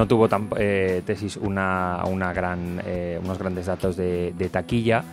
No, 0.00 0.08
tuvo 0.08 0.30
eh, 0.56 1.02
tesis 1.04 1.36
una, 1.36 2.04
una 2.06 2.32
gran, 2.32 2.80
eh, 2.86 3.20
unos 3.22 3.38
grandes 3.38 3.66
datos 3.66 3.98
de, 3.98 4.48
taquilla, 4.50 5.04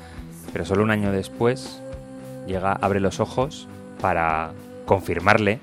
pero 0.54 0.64
solo 0.64 0.82
un 0.82 0.92
año 0.92 1.12
después 1.12 1.82
llega, 2.48 2.72
abre 2.72 3.02
los 3.02 3.20
ojos 3.20 3.68
para 4.00 4.52
confirmarle 4.86 5.60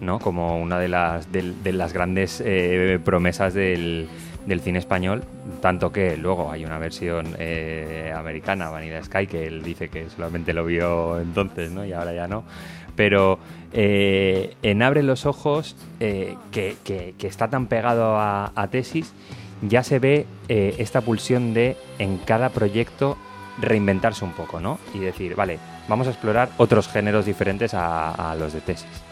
¿no? 0.00 0.20
como 0.20 0.60
una 0.60 0.78
de 0.78 0.86
las, 0.86 1.32
de 1.32 1.72
las 1.72 1.92
grandes 1.92 2.40
eh, 2.46 3.00
promesas 3.04 3.54
del, 3.54 4.08
del 4.46 4.60
cine 4.60 4.78
español, 4.78 5.22
tanto 5.60 5.92
que 5.92 6.16
luego 6.16 6.50
hay 6.50 6.64
una 6.64 6.78
versión 6.78 7.36
eh, 7.38 8.12
americana, 8.16 8.70
Vanilla 8.70 9.02
Sky, 9.02 9.26
que 9.26 9.46
él 9.46 9.62
dice 9.62 9.88
que 9.88 10.08
solamente 10.10 10.52
lo 10.52 10.64
vio 10.64 11.20
entonces, 11.20 11.70
¿no? 11.70 11.84
Y 11.84 11.92
ahora 11.92 12.12
ya 12.12 12.26
no. 12.26 12.44
Pero 12.96 13.38
eh, 13.72 14.54
en 14.62 14.82
Abre 14.82 15.02
los 15.02 15.26
Ojos, 15.26 15.76
eh, 16.00 16.36
que, 16.52 16.76
que- 16.84 17.14
está 17.26 17.48
tan 17.48 17.66
pegado 17.66 18.16
a, 18.18 18.68
Tesis, 18.70 19.12
ya 19.62 19.82
se 19.82 19.98
ve 19.98 20.26
esta 20.48 21.00
pulsión 21.02 21.52
de 21.54 21.76
en 21.98 22.18
cada 22.18 22.48
proyecto 22.48 23.16
reinventarse 23.60 24.24
un 24.24 24.32
poco, 24.32 24.58
¿no? 24.60 24.78
Y 24.94 25.00
decir, 25.00 25.34
vale, 25.36 25.58
vamos 25.86 26.06
a 26.06 26.10
explorar 26.10 26.48
otros 26.56 26.88
géneros 26.88 27.26
diferentes 27.26 27.72
a 27.74 28.34
los 28.38 28.52
de 28.54 28.60
Tesis. 28.62 29.09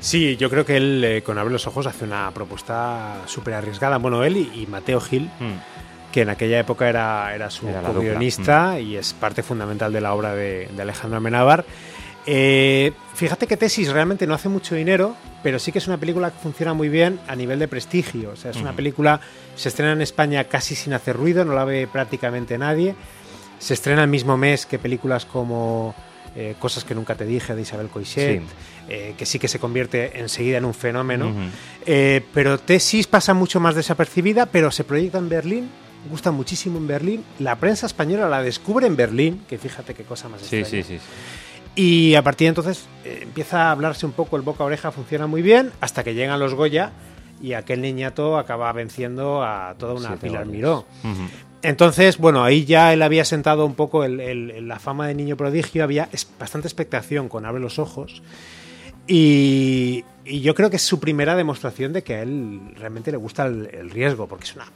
Sí, 0.00 0.36
yo 0.36 0.48
creo 0.50 0.64
que 0.64 0.76
él 0.76 1.02
eh, 1.04 1.22
con 1.22 1.38
Abre 1.38 1.52
los 1.52 1.66
Ojos 1.66 1.86
hace 1.86 2.04
una 2.04 2.30
propuesta 2.32 3.22
súper 3.26 3.54
arriesgada. 3.54 3.98
Bueno, 3.98 4.22
él 4.24 4.36
y, 4.36 4.62
y 4.62 4.66
Mateo 4.66 5.00
Gil, 5.00 5.30
Mm. 5.40 6.12
que 6.12 6.22
en 6.22 6.30
aquella 6.30 6.58
época 6.60 6.88
era, 6.88 7.34
era 7.34 7.50
su 7.50 7.68
Era 7.68 7.82
guionista 7.92 8.80
y 8.80 8.96
es 8.96 9.12
parte 9.12 9.42
fundamental 9.42 9.92
de 9.92 10.00
la 10.00 10.14
obra 10.14 10.34
de, 10.34 10.68
de 10.74 10.82
Alejandro 10.82 11.18
Amenábar. 11.18 11.64
Eh, 12.30 12.92
fíjate 13.14 13.46
que 13.46 13.56
Tesis 13.56 13.90
realmente 13.90 14.26
no 14.26 14.34
hace 14.34 14.48
mucho 14.48 14.74
dinero, 14.74 15.16
pero 15.42 15.58
sí 15.58 15.72
que 15.72 15.78
es 15.78 15.86
una 15.86 15.96
película 15.96 16.30
que 16.30 16.38
funciona 16.38 16.74
muy 16.74 16.88
bien 16.90 17.18
a 17.26 17.34
nivel 17.34 17.58
de 17.58 17.68
prestigio. 17.68 18.30
O 18.32 18.36
sea, 18.36 18.50
es 18.50 18.58
una 18.58 18.74
película, 18.74 19.20
se 19.56 19.68
estrena 19.70 19.92
en 19.92 20.02
España 20.02 20.44
casi 20.44 20.74
sin 20.74 20.92
hacer 20.92 21.16
ruido, 21.16 21.44
no 21.44 21.54
la 21.54 21.64
ve 21.64 21.88
prácticamente 21.90 22.58
nadie. 22.58 22.94
Se 23.58 23.74
estrena 23.74 24.02
el 24.02 24.08
mismo 24.08 24.36
mes 24.36 24.66
que 24.66 24.78
películas 24.78 25.24
como 25.24 25.94
eh, 26.40 26.54
Cosas 26.60 26.84
que 26.84 26.94
nunca 26.94 27.16
te 27.16 27.24
dije 27.26 27.54
de 27.56 27.62
Isabel 27.62 27.88
Coixet, 27.88 28.40
Sí. 28.40 28.46
eh, 28.88 29.14
que 29.18 29.26
sí 29.26 29.38
que 29.40 29.48
se 29.48 29.58
convierte 29.58 30.20
enseguida 30.20 30.58
en 30.58 30.64
un 30.64 30.74
fenómeno. 30.74 31.30
Ujú. 31.30 31.38
Eh, 31.84 32.22
pero 32.32 32.58
Tesis 32.58 33.08
pasa 33.08 33.34
mucho 33.34 33.58
más 33.58 33.74
desapercibida, 33.74 34.46
pero 34.46 34.70
se 34.70 34.84
proyecta 34.84 35.18
en 35.18 35.28
Berlín, 35.28 35.68
gusta 36.08 36.30
muchísimo 36.30 36.78
en 36.78 36.86
Berlín. 36.86 37.24
La 37.40 37.56
prensa 37.56 37.86
española 37.86 38.28
la 38.28 38.40
descubre 38.42 38.86
en 38.86 38.94
Berlín, 38.94 39.42
que 39.48 39.58
fíjate 39.58 39.94
qué 39.94 40.04
cosa 40.04 40.28
más 40.28 40.40
Sí, 40.42 40.56
extraña. 40.58 40.84
sí. 40.84 40.98
Y 41.74 42.14
a 42.14 42.22
partir 42.22 42.46
de 42.46 42.48
entonces 42.50 42.86
eh, 43.04 43.20
empieza 43.22 43.68
a 43.68 43.70
hablarse 43.72 44.06
un 44.06 44.12
poco, 44.12 44.36
el 44.36 44.42
boca 44.42 44.62
a 44.62 44.66
oreja 44.66 44.90
funciona 44.92 45.26
muy 45.26 45.42
bien, 45.42 45.72
hasta 45.80 46.04
que 46.04 46.14
llegan 46.14 46.38
los 46.40 46.54
Goya 46.54 46.92
y 47.42 47.52
aquel 47.54 47.80
niñato 47.82 48.36
acaba 48.38 48.72
venciendo 48.72 49.42
a 49.44 49.74
toda 49.78 49.94
una 49.94 50.16
Pilar. 50.16 50.46
Miró. 50.46 50.86
Entonces, 51.62 52.18
bueno, 52.18 52.44
ahí 52.44 52.64
ya 52.64 52.92
él 52.92 53.02
había 53.02 53.24
sentado 53.24 53.66
un 53.66 53.74
poco 53.74 54.04
el- 54.04 54.20
el- 54.20 54.68
la 54.68 54.78
fama 54.78 55.08
de 55.08 55.14
niño 55.14 55.36
prodigio, 55.36 55.82
había 55.82 56.08
bastante 56.38 56.68
expectación 56.68 57.28
con 57.28 57.44
Abre 57.46 57.60
los 57.60 57.78
Ojos. 57.78 58.22
Y, 59.06 60.04
y 60.24 60.40
yo 60.40 60.54
creo 60.54 60.70
que 60.70 60.76
es 60.76 60.82
su 60.82 61.00
primera 61.00 61.34
demostración 61.34 61.92
de 61.92 62.02
que 62.02 62.14
a 62.16 62.22
él 62.22 62.60
realmente 62.76 63.10
le 63.10 63.16
gusta 63.16 63.46
el, 63.46 63.68
el 63.72 63.90
riesgo, 63.90 64.26
porque 64.28 64.44
es 64.44 64.54
una 64.54 64.66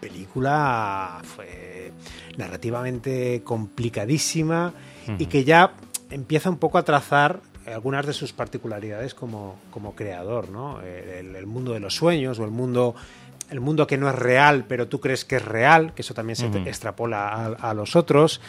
película 0.00 1.20
fue 1.22 1.92
narrativamente 2.36 3.42
complicadísima 3.44 4.72
y 5.18 5.26
que 5.26 5.44
ya 5.44 5.74
empieza 6.10 6.50
un 6.50 6.56
poco 6.58 6.78
a 6.78 6.84
trazar 6.84 7.40
algunas 7.66 8.04
de 8.06 8.12
sus 8.12 8.32
particularidades 8.32 9.14
como, 9.14 9.56
como 9.70 9.94
creador, 9.94 10.48
¿no? 10.50 10.80
El, 10.80 11.36
el 11.36 11.46
mundo 11.46 11.72
de 11.74 11.80
los 11.80 11.94
sueños 11.94 12.38
o 12.40 12.44
el 12.44 12.50
mundo, 12.50 12.94
el 13.52 13.60
mundo 13.60 13.86
que 13.86 13.98
no 13.98 14.08
es 14.08 14.14
real, 14.14 14.64
pero 14.66 14.88
tú 14.88 14.98
crees 14.98 15.24
que 15.24 15.36
es 15.36 15.44
real, 15.44 15.92
que 15.94 16.02
eso 16.02 16.14
también 16.14 16.36
se 16.36 16.46
extrapola 16.66 17.28
a, 17.28 17.70
a 17.70 17.74
los 17.74 17.94
otros. 17.96 18.40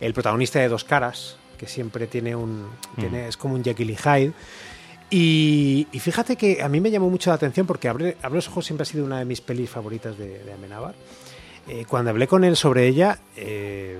El 0.00 0.12
protagonista 0.12 0.60
de 0.60 0.68
Dos 0.68 0.84
Caras, 0.84 1.36
que 1.58 1.66
siempre 1.66 2.06
tiene 2.06 2.36
un, 2.36 2.68
tiene, 2.96 3.26
es 3.26 3.36
como 3.36 3.54
un 3.54 3.64
Jekyll 3.64 3.90
y 3.90 3.96
Hyde. 3.96 4.32
Y, 5.08 5.88
y 5.90 5.98
fíjate 5.98 6.36
que 6.36 6.62
a 6.62 6.68
mí 6.68 6.80
me 6.80 6.90
llamó 6.90 7.10
mucho 7.10 7.30
la 7.30 7.36
atención 7.36 7.66
porque 7.66 7.88
Abre, 7.88 8.16
Abre 8.22 8.36
los 8.36 8.48
Ojos 8.48 8.66
siempre 8.66 8.82
ha 8.82 8.86
sido 8.86 9.04
una 9.04 9.18
de 9.18 9.24
mis 9.24 9.40
pelis 9.40 9.68
favoritas 9.68 10.16
de, 10.16 10.44
de 10.44 10.52
Amenábar. 10.52 10.94
Eh, 11.68 11.84
cuando 11.88 12.10
hablé 12.10 12.28
con 12.28 12.44
él 12.44 12.54
sobre 12.56 12.86
ella, 12.86 13.18
eh, 13.36 13.98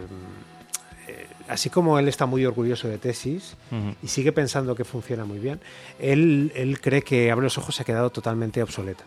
eh, 1.09 1.27
así 1.49 1.71
como 1.71 1.99
él 1.99 2.07
está 2.07 2.27
muy 2.27 2.45
orgulloso 2.45 2.87
de 2.87 2.99
Tesis 2.99 3.57
y 4.03 4.09
sigue 4.09 4.33
pensando 4.33 4.75
que 4.75 4.85
funciona 4.85 5.25
muy 5.25 5.39
bien, 5.39 5.61
él, 5.99 6.53
él 6.55 6.81
cree 6.81 7.03
que 7.03 7.31
Abre 7.31 7.45
los 7.45 7.59
Ojos 7.59 7.75
se 7.75 7.83
ha 7.83 7.85
quedado 7.85 8.11
totalmente 8.11 8.63
obsoleta. 8.63 9.05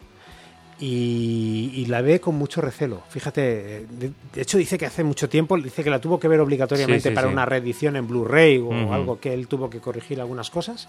Y, 0.79 1.71
y 1.75 1.85
la 1.85 2.01
ve 2.01 2.19
con 2.19 2.35
mucho 2.35 2.59
recelo. 2.61 3.03
Fíjate, 3.09 3.77
eh, 3.77 3.85
de, 3.89 4.11
de 4.33 4.41
hecho 4.41 4.57
dice 4.57 4.77
que 4.77 4.85
hace 4.85 5.03
mucho 5.03 5.29
tiempo, 5.29 5.55
dice 5.57 5.83
que 5.83 5.89
la 5.89 5.99
tuvo 6.01 6.19
que 6.19 6.27
ver 6.27 6.39
obligatoriamente 6.39 7.03
Sí, 7.03 7.09
sí, 7.09 7.15
para 7.15 7.27
sí. 7.27 7.33
una 7.33 7.45
reedición 7.45 7.95
en 7.95 8.07
Blu-ray 8.07 8.57
o 8.57 8.65
Ujú. 8.67 8.93
algo 8.93 9.19
que 9.19 9.33
él 9.33 9.47
tuvo 9.47 9.69
que 9.69 9.79
corregir 9.79 10.19
algunas 10.19 10.49
cosas, 10.49 10.87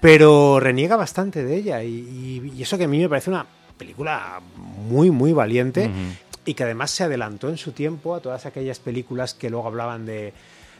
pero 0.00 0.60
reniega 0.60 0.96
bastante 0.96 1.44
de 1.44 1.56
ella 1.56 1.82
y, 1.82 1.88
y- 1.88 2.52
y 2.56 2.62
eso 2.62 2.76
que 2.78 2.84
a 2.84 2.88
mí 2.88 2.98
me 2.98 3.08
parece 3.08 3.30
una 3.30 3.46
película 3.76 4.40
muy, 4.56 5.10
muy 5.10 5.32
valiente 5.32 5.86
Ujú. 5.86 6.40
y 6.46 6.54
que 6.54 6.64
además 6.64 6.90
se 6.90 7.04
adelantó 7.04 7.48
en 7.48 7.56
su 7.56 7.72
tiempo 7.72 8.14
a 8.14 8.20
todas 8.20 8.46
aquellas 8.46 8.78
películas 8.80 9.34
que 9.34 9.48
luego 9.50 9.66
hablaban 9.68 10.04
de, 10.06 10.32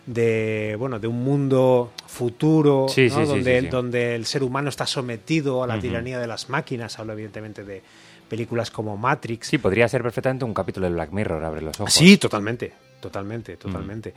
de 0.06 0.76
bueno 0.78 0.98
de 0.98 1.06
un 1.06 1.22
mundo 1.22 1.92
futuro 2.06 2.86
¿no? 2.96 3.26
donde, 3.26 3.62
donde 3.70 4.14
el 4.14 4.26
ser 4.26 4.42
humano 4.42 4.68
está 4.68 4.86
sometido 4.86 5.62
a 5.62 5.66
la 5.66 5.74
Ujú. 5.74 5.82
tiranía 5.82 6.18
de 6.18 6.26
las 6.26 6.48
máquinas 6.48 6.98
hablo 6.98 7.12
evidentemente 7.12 7.62
de 7.64 7.82
películas 8.28 8.70
como 8.70 8.96
Matrix 8.96 9.48
Sí, 9.48 9.58
podría 9.58 9.88
ser 9.88 10.02
perfectamente 10.02 10.44
un 10.44 10.54
capítulo 10.54 10.86
de 10.86 10.92
Black 10.92 11.10
Mirror, 11.12 11.44
abre 11.44 11.62
los 11.62 11.78
ojos. 11.80 11.92
Sí, 11.92 12.16
totalmente, 12.18 12.72
totalmente, 13.00 13.56
totalmente. 13.56 14.14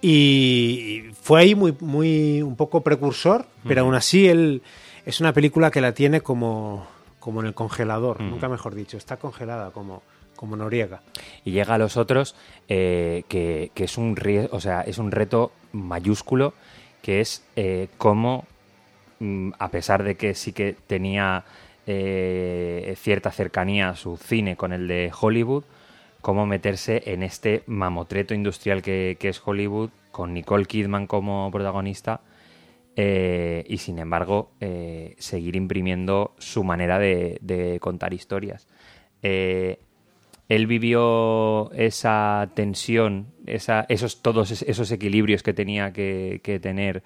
Y 0.00 1.04
fue 1.20 1.40
ahí 1.40 1.54
muy, 1.54 1.74
muy, 1.80 2.42
un 2.42 2.56
poco 2.56 2.82
precursor, 2.82 3.46
pero 3.66 3.82
aún 3.82 3.94
así 3.94 4.28
él 4.28 4.62
es 5.04 5.20
una 5.20 5.32
película 5.32 5.70
que 5.70 5.80
la 5.80 5.92
tiene 5.92 6.20
como, 6.20 6.86
como 7.18 7.40
en 7.40 7.46
el 7.46 7.54
congelador, 7.54 8.16
Ujú. 8.16 8.30
nunca 8.30 8.48
mejor 8.48 8.74
dicho, 8.74 8.96
está 8.96 9.16
congelada 9.16 9.70
como, 9.70 10.02
como 10.36 10.56
Noriega. 10.56 11.02
Y 11.44 11.50
llega 11.50 11.74
a 11.74 11.78
los 11.78 11.96
otros 11.96 12.36
eh, 12.68 13.24
que, 13.28 13.72
que 13.74 13.84
es 13.84 13.98
un 13.98 14.16
o 14.50 14.60
sea, 14.60 14.82
es 14.82 14.98
un 14.98 15.10
reto 15.10 15.52
mayúsculo 15.72 16.54
que 17.02 17.20
es 17.20 17.42
eh, 17.56 17.88
cómo, 17.98 18.46
mm, 19.18 19.52
a 19.58 19.68
pesar 19.70 20.02
de 20.04 20.16
que 20.16 20.34
sí 20.34 20.52
que 20.52 20.76
tenía 20.86 21.44
eh, 21.90 22.94
cierta 22.98 23.30
cercanía 23.30 23.94
su 23.94 24.18
cine 24.18 24.56
con 24.56 24.74
el 24.74 24.86
de 24.86 25.10
Hollywood, 25.18 25.64
cómo 26.20 26.44
meterse 26.44 27.02
en 27.06 27.22
este 27.22 27.62
mamotreto 27.66 28.34
industrial 28.34 28.82
que, 28.82 29.16
es 29.18 29.40
Hollywood, 29.42 29.88
con 30.10 30.34
Nicole 30.34 30.66
Kidman 30.66 31.06
como 31.06 31.50
protagonista, 31.50 32.20
eh, 32.94 33.64
y 33.66 33.78
sin 33.78 33.98
embargo 33.98 34.50
eh, 34.60 35.14
seguir 35.18 35.56
imprimiendo 35.56 36.34
su 36.36 36.62
manera 36.62 36.98
de, 36.98 37.78
contar 37.80 38.12
historias. 38.12 38.66
Él 39.22 40.66
vivió 40.66 41.72
esa 41.72 42.50
tensión, 42.52 43.28
esos 43.46 44.20
todos 44.20 44.50
es- 44.50 44.62
esos 44.62 44.92
equilibrios 44.92 45.42
que 45.42 45.54
tenía 45.54 45.94
que, 45.94 46.58
tener. 46.60 47.02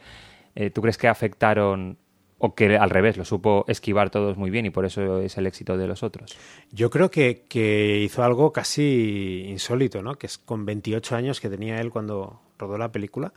¿Tú 0.73 0.83
crees 0.83 0.99
que 0.99 1.07
afectaron 1.07 1.99
o 2.45 2.55
que 2.57 2.77
al 2.77 2.91
revés 2.91 3.17
lo 3.17 3.25
supo 3.25 3.65
esquivar 3.69 4.11
todos 4.11 4.37
muy 4.37 4.51
bien 4.51 4.67
y 4.67 4.71
por 4.71 4.85
eso 4.85 5.21
es 5.21 5.39
el 5.39 5.47
éxito 5.47 5.77
de 5.77 5.87
los 5.87 6.03
otros? 6.03 6.37
Yo 6.73 6.91
creo 6.91 7.09
que, 7.11 7.45
que 7.49 8.01
hizo 8.01 8.25
algo 8.25 8.53
casi 8.53 9.45
insólito, 9.49 10.03
¿no? 10.03 10.17
Que 10.17 10.27
es 10.27 10.39
con 10.39 10.67
28 10.67 11.15
años 11.15 11.41
que 11.41 11.49
tenía 11.49 11.81
él 11.81 11.91
cuando 11.91 12.41
rodó 12.59 12.79
la 12.79 12.91
película. 12.91 13.33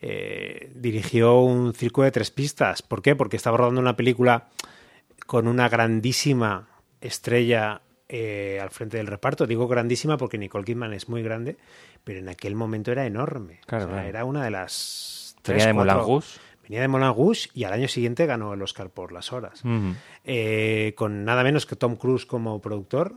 eh, 0.00 0.72
dirigió 0.74 1.40
un 1.40 1.72
circo 1.74 2.02
de 2.02 2.10
tres 2.10 2.32
pistas. 2.32 2.82
¿Por 2.82 3.00
qué? 3.02 3.14
Porque 3.14 3.36
estaba 3.36 3.56
rodando 3.56 3.80
una 3.80 3.94
película 3.94 4.48
con 5.26 5.46
una 5.46 5.68
grandísima 5.68 6.68
estrella 7.00 7.82
eh, 8.08 8.58
al 8.60 8.70
frente 8.70 8.96
del 8.96 9.06
reparto. 9.06 9.46
Digo 9.46 9.68
grandísima 9.68 10.16
porque 10.16 10.38
Nicole 10.38 10.64
Kidman 10.64 10.92
es 10.92 11.08
muy 11.08 11.22
grande, 11.22 11.56
pero 12.02 12.18
en 12.18 12.28
aquel 12.28 12.54
momento 12.56 12.90
era 12.90 13.06
enorme. 13.06 13.60
Claro, 13.66 13.84
O 13.84 13.86
sea, 13.88 13.94
claro. 13.98 14.08
Era 14.08 14.24
una 14.24 14.44
de 14.44 14.50
las. 14.50 15.36
Tres, 15.42 15.64
de 15.66 15.72
Moulin 15.72 15.94
cuatro- 15.94 16.06
Rouge. 16.06 16.38
Venía 16.62 16.80
de 16.80 16.88
Moulin 16.88 17.14
Rouge 17.14 17.48
y 17.54 17.64
al 17.64 17.72
año 17.72 17.88
siguiente 17.88 18.26
ganó 18.26 18.54
el 18.54 18.62
Oscar 18.62 18.90
por 18.90 19.12
las 19.12 19.32
horas 19.32 19.62
eh, 20.24 20.94
con 20.96 21.24
nada 21.24 21.42
menos 21.42 21.66
que 21.66 21.76
Tom 21.76 21.96
Cruise 21.96 22.24
como 22.24 22.60
productor, 22.60 23.14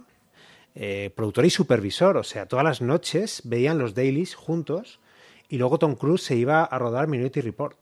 eh, 0.73 1.11
productor 1.15 1.45
y 1.45 1.49
supervisor. 1.49 2.17
O 2.17 2.23
sea, 2.23 2.47
todas 2.47 2.65
las 2.65 2.81
noches 2.81 3.41
veían 3.45 3.77
los 3.77 3.93
dailies 3.93 4.35
juntos 4.35 4.99
y 5.47 5.57
luego 5.57 5.77
Tom 5.77 5.95
Cruise 5.95 6.23
se 6.23 6.35
iba 6.35 6.63
a 6.63 6.79
rodar 6.79 7.07
Minority 7.07 7.41
Report. 7.41 7.77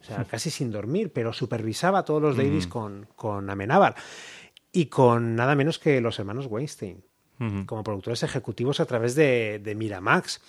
O 0.00 0.04
sea, 0.04 0.24
casi 0.24 0.50
sin 0.50 0.72
dormir, 0.72 1.12
pero 1.12 1.32
supervisaba 1.32 2.04
todos 2.04 2.20
los 2.20 2.36
dailies 2.36 2.66
con, 2.66 3.06
con 3.14 3.48
Amenábar. 3.48 3.94
Y 4.72 4.86
con 4.86 5.36
nada 5.36 5.54
menos 5.54 5.78
que 5.78 6.00
los 6.00 6.18
hermanos 6.18 6.46
Weinstein, 6.48 7.04
como 7.66 7.82
productores 7.82 8.22
ejecutivos 8.22 8.80
a 8.80 8.86
través 8.86 9.14
de, 9.14 9.60
de 9.62 9.74
Miramax. 9.74 10.40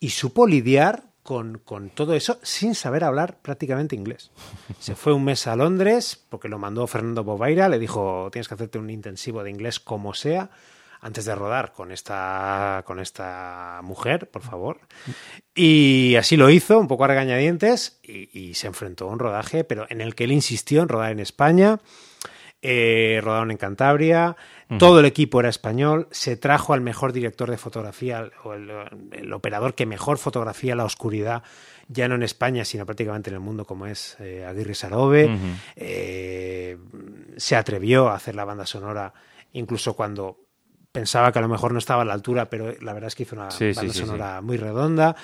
Y 0.00 0.10
supo 0.10 0.46
lidiar 0.46 1.04
con, 1.26 1.58
con, 1.58 1.90
todo 1.90 2.14
eso 2.14 2.38
sin 2.42 2.74
saber 2.74 3.04
hablar 3.04 3.38
prácticamente 3.42 3.96
inglés. 3.96 4.30
Se 4.78 4.94
fue 4.94 5.12
un 5.12 5.24
mes 5.24 5.46
a 5.46 5.56
Londres 5.56 6.24
porque 6.30 6.48
lo 6.48 6.58
mandó 6.58 6.86
Fernando 6.86 7.24
Bobaira, 7.24 7.68
le 7.68 7.78
dijo 7.78 8.30
tienes 8.30 8.48
que 8.48 8.54
hacerte 8.54 8.78
un 8.78 8.88
intensivo 8.88 9.42
de 9.42 9.50
inglés 9.50 9.80
como 9.80 10.14
sea 10.14 10.50
antes 11.00 11.24
de 11.24 11.34
rodar 11.34 11.72
con 11.72 11.92
esta, 11.92 12.82
con 12.86 13.00
esta 13.00 13.80
mujer, 13.82 14.30
por 14.30 14.42
favor. 14.42 14.80
Y 15.54 16.14
así 16.16 16.36
lo 16.36 16.48
hizo, 16.48 16.78
un 16.78 16.88
poco 16.88 17.04
a 17.04 17.08
regañadientes, 17.08 17.98
y, 18.02 18.30
y 18.38 18.54
se 18.54 18.66
enfrentó 18.66 19.08
a 19.08 19.12
un 19.12 19.18
rodaje, 19.18 19.64
pero 19.64 19.86
en 19.88 20.00
el 20.00 20.14
que 20.14 20.24
él 20.24 20.32
insistió 20.32 20.82
en 20.82 20.88
rodar 20.88 21.12
en 21.12 21.20
España. 21.20 21.80
Eh, 22.68 23.20
rodaron 23.22 23.52
en 23.52 23.58
Cantabria, 23.58 24.36
todo 24.80 24.98
el 24.98 25.06
equipo 25.06 25.38
era 25.38 25.48
español, 25.48 26.08
se 26.10 26.36
trajo 26.36 26.72
al 26.72 26.80
mejor 26.80 27.12
director 27.12 27.48
de 27.48 27.56
fotografía, 27.56 28.28
o 28.42 28.54
el, 28.54 28.68
el, 29.12 29.32
operador 29.32 29.76
que 29.76 29.86
mejor 29.86 30.18
fotografía 30.18 30.74
la 30.74 30.84
oscuridad, 30.84 31.44
ya 31.86 32.08
no 32.08 32.16
en 32.16 32.24
España, 32.24 32.64
sino 32.64 32.84
prácticamente 32.84 33.30
en 33.30 33.34
el 33.34 33.40
mundo, 33.40 33.64
como 33.66 33.86
es 33.86 34.16
eh, 34.18 34.44
Aguirre 34.44 34.74
Sarobe. 34.74 35.26
Uh 35.26 35.28
-huh. 35.28 35.56
eh, 35.76 36.76
se 37.36 37.54
atrevió 37.54 38.08
a 38.08 38.16
hacer 38.16 38.34
la 38.34 38.44
banda 38.44 38.66
sonora, 38.66 39.14
incluso 39.52 39.94
cuando 39.94 40.40
pensaba 40.90 41.30
que 41.30 41.38
a 41.38 41.42
lo 41.42 41.48
mejor 41.48 41.70
no 41.70 41.78
estaba 41.78 42.02
a 42.02 42.04
la 42.04 42.14
altura, 42.14 42.50
pero 42.50 42.74
la 42.80 42.94
verdad 42.94 43.08
es 43.08 43.14
que 43.14 43.22
hizo 43.22 43.36
una 43.36 43.52
Sí, 43.52 43.70
banda 43.72 43.92
sí, 43.92 44.00
sonora 44.00 44.40
muy 44.40 44.56
redonda. 44.56 45.14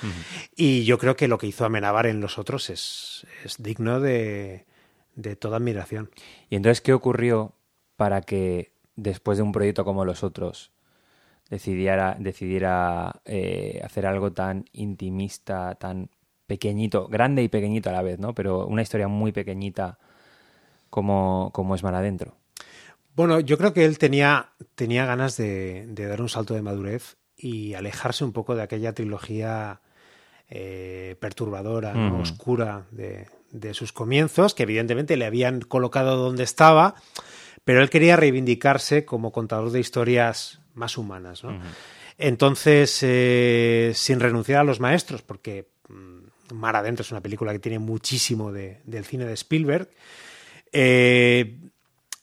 Y 0.54 0.84
yo 0.84 0.96
creo 0.98 1.16
que 1.16 1.26
lo 1.26 1.38
que 1.38 1.48
hizo 1.48 1.64
Amenábar 1.64 2.06
en 2.06 2.20
los 2.20 2.38
otros 2.38 2.70
es, 2.70 3.26
es 3.42 3.60
digno 3.60 3.98
de, 3.98 4.66
de 5.14 5.36
toda 5.36 5.58
admiración. 5.58 6.10
¿Y 6.48 6.56
entonces 6.56 6.80
qué 6.80 6.92
ocurrió 6.92 7.52
para 7.96 8.22
que 8.22 8.72
después 8.96 9.38
de 9.38 9.44
un 9.44 9.52
proyecto 9.52 9.84
como 9.84 10.04
los 10.04 10.22
otros 10.22 10.72
decidiera, 11.50 12.16
decidiera 12.18 13.20
eh, 13.24 13.80
hacer 13.84 14.06
algo 14.06 14.32
tan 14.32 14.64
intimista, 14.72 15.74
tan 15.74 16.10
pequeñito, 16.46 17.08
grande 17.08 17.42
y 17.42 17.48
pequeñito 17.48 17.90
a 17.90 17.92
la 17.92 18.02
vez, 18.02 18.18
¿no? 18.18 18.34
Pero 18.34 18.66
una 18.66 18.82
historia 18.82 19.08
muy 19.08 19.32
pequeñita 19.32 19.98
como, 20.90 21.50
como 21.52 21.74
es 21.74 21.82
Mar 21.82 21.94
Adentro. 21.94 22.36
Bueno, 23.14 23.40
yo 23.40 23.58
creo 23.58 23.74
que 23.74 23.84
él 23.84 23.98
tenía, 23.98 24.50
tenía 24.74 25.04
ganas 25.04 25.36
de, 25.36 25.86
de, 25.88 26.06
dar 26.06 26.22
un 26.22 26.28
salto 26.28 26.54
de 26.54 26.62
madurez 26.62 27.16
y 27.36 27.74
alejarse 27.74 28.24
un 28.24 28.32
poco 28.32 28.54
de 28.54 28.62
aquella 28.62 28.94
trilogía 28.94 29.80
eh, 30.48 31.16
perturbadora, 31.20 31.94
¿no? 31.94 32.20
oscura 32.20 32.84
de, 32.90 33.26
de, 33.52 33.74
sus 33.74 33.92
comienzos, 33.92 34.54
que 34.54 34.64
evidentemente 34.64 35.16
le 35.16 35.24
habían 35.24 35.60
colocado 35.60 36.16
donde 36.16 36.42
estaba, 36.42 36.94
pero 37.64 37.82
él 37.82 37.90
quería 37.90 38.16
reivindicarse 38.16 39.04
como 39.04 39.30
contador 39.30 39.70
de 39.70 39.80
historias 39.80 40.60
más 40.74 40.98
humanas. 40.98 41.44
¿no? 41.44 41.50
Uh 41.50 41.54
-huh. 41.54 41.74
Entonces, 42.18 42.98
eh, 43.02 43.92
sin 43.94 44.20
renunciar 44.20 44.60
a 44.60 44.64
los 44.64 44.80
maestros, 44.80 45.22
porque 45.22 45.68
mm, 45.88 46.54
Mar 46.54 46.76
Adentro 46.76 47.02
es 47.02 47.10
una 47.10 47.20
película 47.20 47.52
que 47.52 47.58
tiene 47.58 47.78
muchísimo 47.78 48.52
de, 48.52 48.80
del 48.84 49.04
cine 49.04 49.24
de 49.24 49.34
Spielberg, 49.34 49.88
eh, 50.72 51.58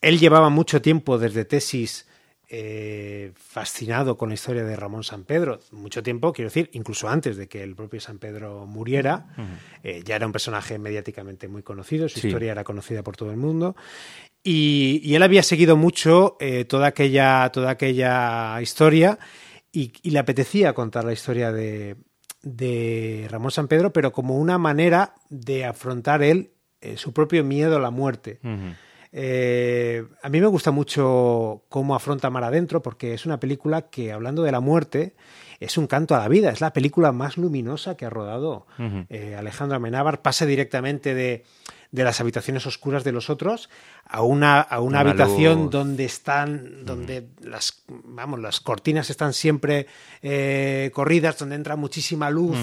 él 0.01 0.19
llevaba 0.19 0.50
mucho 0.50 0.81
tiempo 0.81 1.17
desde 1.17 1.45
tesis 1.45 2.07
eh, 2.51 3.32
fascinado 3.36 4.18
con 4.18 4.29
la 4.29 4.34
historia 4.36 4.63
de 4.63 4.75
Ramón 4.75 5.03
San 5.03 5.24
Pedro, 5.24 5.60
mucho 5.72 6.01
tiempo, 6.01 6.34
quiero 6.34 6.50
decir, 6.50 6.70
incluso 6.74 7.08
antes 7.08 7.38
de 7.38 7.48
que 7.48 7.62
el 7.62 7.75
propio 7.75 8.01
San 8.01 8.18
Pedro 8.18 8.65
muriera, 8.65 9.27
uh 9.38 9.41
-huh. 9.41 9.46
eh, 9.84 10.01
ya 10.03 10.15
era 10.15 10.25
un 10.25 10.31
personaje 10.31 10.79
mediáticamente 10.79 11.48
muy 11.48 11.62
conocido, 11.62 12.09
su 12.09 12.20
sí. 12.20 12.27
historia 12.27 12.51
era 12.51 12.64
conocida 12.64 13.03
por 13.03 13.16
todo 13.16 13.29
el 13.29 13.38
mundo, 13.38 13.75
y, 14.44 15.00
y 15.03 15.14
él 15.14 15.22
había 15.22 15.44
seguido 15.44 15.77
mucho 15.77 16.38
eh, 16.40 16.66
toda, 16.66 16.88
aquella, 16.88 17.50
toda 17.51 17.70
aquella 17.70 18.59
historia 18.62 19.20
y, 19.72 19.94
y, 20.01 20.09
le 20.09 20.18
apetecía 20.18 20.74
contar 20.74 21.03
la 21.03 21.14
historia 21.14 21.51
de, 21.51 21.98
de 22.42 23.27
Ramón 23.29 23.51
San 23.51 23.68
Pedro, 23.68 23.94
pero 23.94 24.12
como 24.12 24.38
una 24.40 24.57
manera 24.57 25.14
de 25.29 25.66
afrontar 25.66 26.24
él 26.24 26.50
su 26.96 27.12
propio 27.14 27.44
miedo 27.44 27.75
a 27.75 27.79
la 27.79 27.92
muerte. 27.92 28.40
Uh 28.42 28.48
-huh. 28.48 28.75
Eh, 29.11 30.05
a 30.22 30.29
mí 30.29 30.39
me 30.39 30.48
gusta 30.48 30.72
mucho 30.72 31.63
cómo 31.69 31.95
afronta 31.95 32.29
Mar 32.29 32.43
Adentro, 32.43 32.81
porque 32.81 33.13
es 33.13 33.25
una 33.25 33.39
película 33.39 33.89
que, 33.89 34.11
hablando 34.11 34.43
de 34.43 34.51
la 34.51 34.59
muerte, 34.59 35.15
es 35.59 35.77
un 35.77 35.87
canto 35.87 36.15
a 36.15 36.19
la 36.19 36.27
vida. 36.27 36.51
Es 36.51 36.61
la 36.61 36.74
película 36.74 37.11
más 37.11 37.37
luminosa 37.37 37.95
que 37.95 38.05
ha 38.05 38.09
rodado 38.09 38.67
uh 38.77 38.81
-huh. 38.81 39.05
eh, 39.09 39.35
Alejandro 39.35 39.77
Amenábar. 39.77 40.22
Pasa 40.22 40.45
directamente 40.45 41.13
de, 41.13 41.43
de, 41.91 42.03
las 42.03 42.19
habitaciones 42.21 42.65
oscuras 42.65 43.03
de 43.03 43.11
los 43.11 43.29
otros 43.29 43.69
a 44.05 44.21
una, 44.21 44.61
a 44.61 44.79
una, 44.79 45.01
una 45.01 45.09
habitación 45.11 45.63
luz. 45.63 45.71
donde 45.71 46.05
están, 46.05 46.85
donde 46.85 47.23
-huh. 47.23 47.45
las, 47.45 47.83
vamos, 47.87 48.39
las 48.39 48.59
cortinas 48.59 49.09
están 49.09 49.33
siempre 49.33 49.87
eh, 50.21 50.91
corridas, 50.93 51.37
donde 51.37 51.55
entra 51.55 51.75
muchísima 51.75 52.29
luz, 52.29 52.57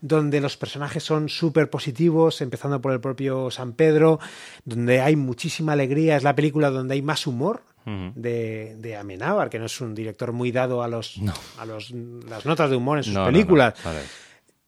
donde 0.00 0.40
los 0.40 0.56
personajes 0.56 1.02
son 1.02 1.28
súper 1.28 1.70
positivos, 1.70 2.40
empezando 2.40 2.80
por 2.80 2.92
el 2.92 3.00
propio 3.00 3.50
San 3.50 3.72
Pedro, 3.72 4.20
donde 4.64 5.00
hay 5.00 5.16
muchísima 5.16 5.72
alegría. 5.72 6.16
Es 6.16 6.22
la 6.22 6.34
película 6.34 6.70
donde 6.70 6.94
hay 6.94 7.02
más 7.02 7.26
humor 7.26 7.62
de, 8.14 8.76
de, 8.78 8.96
Amenábar, 8.96 9.48
que 9.48 9.58
no 9.58 9.66
es 9.66 9.80
un 9.80 9.94
director 9.94 10.32
muy 10.32 10.52
dado 10.52 10.82
a 10.82 10.88
los 10.88 11.18
no. 11.18 11.32
a 11.58 11.64
los, 11.64 11.90
las 11.90 12.44
notas 12.44 12.68
de 12.70 12.76
humor 12.76 12.98
en 12.98 13.04
sus 13.04 13.14
no, 13.14 13.24
películas. 13.24 13.74
No, 13.84 13.92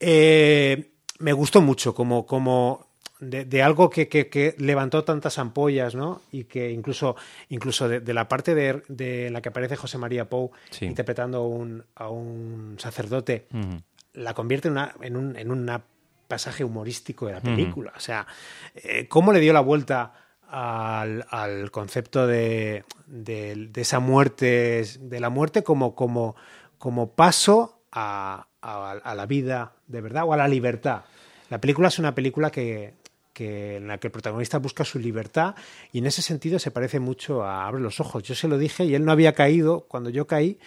eh, 0.01 0.93
me 1.19 1.33
gustó 1.35 1.61
mucho 1.61 1.95
como, 1.95 2.25
como 2.25 2.90
de, 3.21 3.45
de, 3.45 3.63
algo 3.63 3.91
que, 3.91 4.09
que, 4.09 4.29
que, 4.29 4.55
levantó 4.59 5.05
tantas 5.05 5.39
ampollas, 5.39 5.95
¿no? 5.95 6.23
Y 6.33 6.45
que 6.45 6.71
incluso, 6.71 7.17
incluso 7.49 7.89
de, 7.89 8.01
de 8.01 8.15
la 8.15 8.29
parte 8.29 8.55
de, 8.55 8.83
de, 8.89 9.31
la 9.31 9.41
que 9.41 9.51
aparece 9.51 9.77
José 9.77 9.99
María 9.99 10.29
Pou 10.29 10.51
sí. 10.71 10.87
interpretando 10.87 11.45
un, 11.45 11.85
a 11.95 12.09
un 12.09 12.77
sacerdote, 12.79 13.47
uh 13.53 13.57
-huh. 13.59 13.83
la 14.15 14.35
convierte 14.35 14.69
en, 14.69 14.73
una, 14.73 14.95
en, 15.03 15.17
un 15.17 15.37
en 15.37 15.51
una 15.51 15.83
pasaje 16.29 16.65
humorístico 16.65 17.27
de 17.27 17.33
la 17.33 17.41
película. 17.41 17.91
Uh 17.91 17.95
-huh. 17.95 17.99
O 17.99 18.01
sea, 18.01 18.27
eh, 18.75 19.07
cómo 19.09 19.33
le 19.33 19.41
dio 19.41 19.53
la 19.53 19.61
vuelta 19.61 20.13
al, 20.49 21.27
al 21.31 21.71
concepto 21.71 22.27
de, 22.27 22.85
de, 23.07 23.69
de, 23.71 23.81
esa 23.81 24.01
muerte, 24.01 24.85
de 24.99 25.21
la 25.21 25.31
muerte 25.31 25.63
como, 25.63 25.95
como, 25.95 26.35
como 26.79 27.13
paso 27.13 27.83
a, 27.93 28.47
a, 28.63 28.91
a, 28.93 29.15
la 29.15 29.27
vida 29.27 29.73
de 29.87 30.01
verdad 30.01 30.25
o 30.25 30.33
a 30.33 30.37
la 30.37 30.49
libertad. 30.49 31.03
La 31.51 31.61
película 31.61 31.89
es 31.89 31.99
una 31.99 32.15
película 32.15 32.51
que, 32.51 32.95
que, 33.33 33.77
en 33.77 33.89
la 33.89 33.99
que 33.99 34.09
el 34.09 34.13
protagonista 34.13 34.59
busca 34.59 34.85
su 34.85 34.99
libertad 34.99 35.55
y 35.93 35.99
en 35.99 36.07
ese 36.07 36.23
sentido 36.23 36.59
se 36.59 36.71
parece 36.71 37.01
mucho 37.01 37.43
a 37.43 37.67
Abre 37.67 37.81
los 37.81 38.01
ojos. 38.01 38.23
Yo 38.23 38.35
se 38.35 38.49
lo 38.49 38.59
dije 38.59 38.85
y 38.85 38.95
él 38.95 39.05
no 39.05 39.13
había 39.13 39.33
caído. 39.33 39.87
Cuando 39.89 40.11
yo 40.11 40.27
caí, 40.27 40.59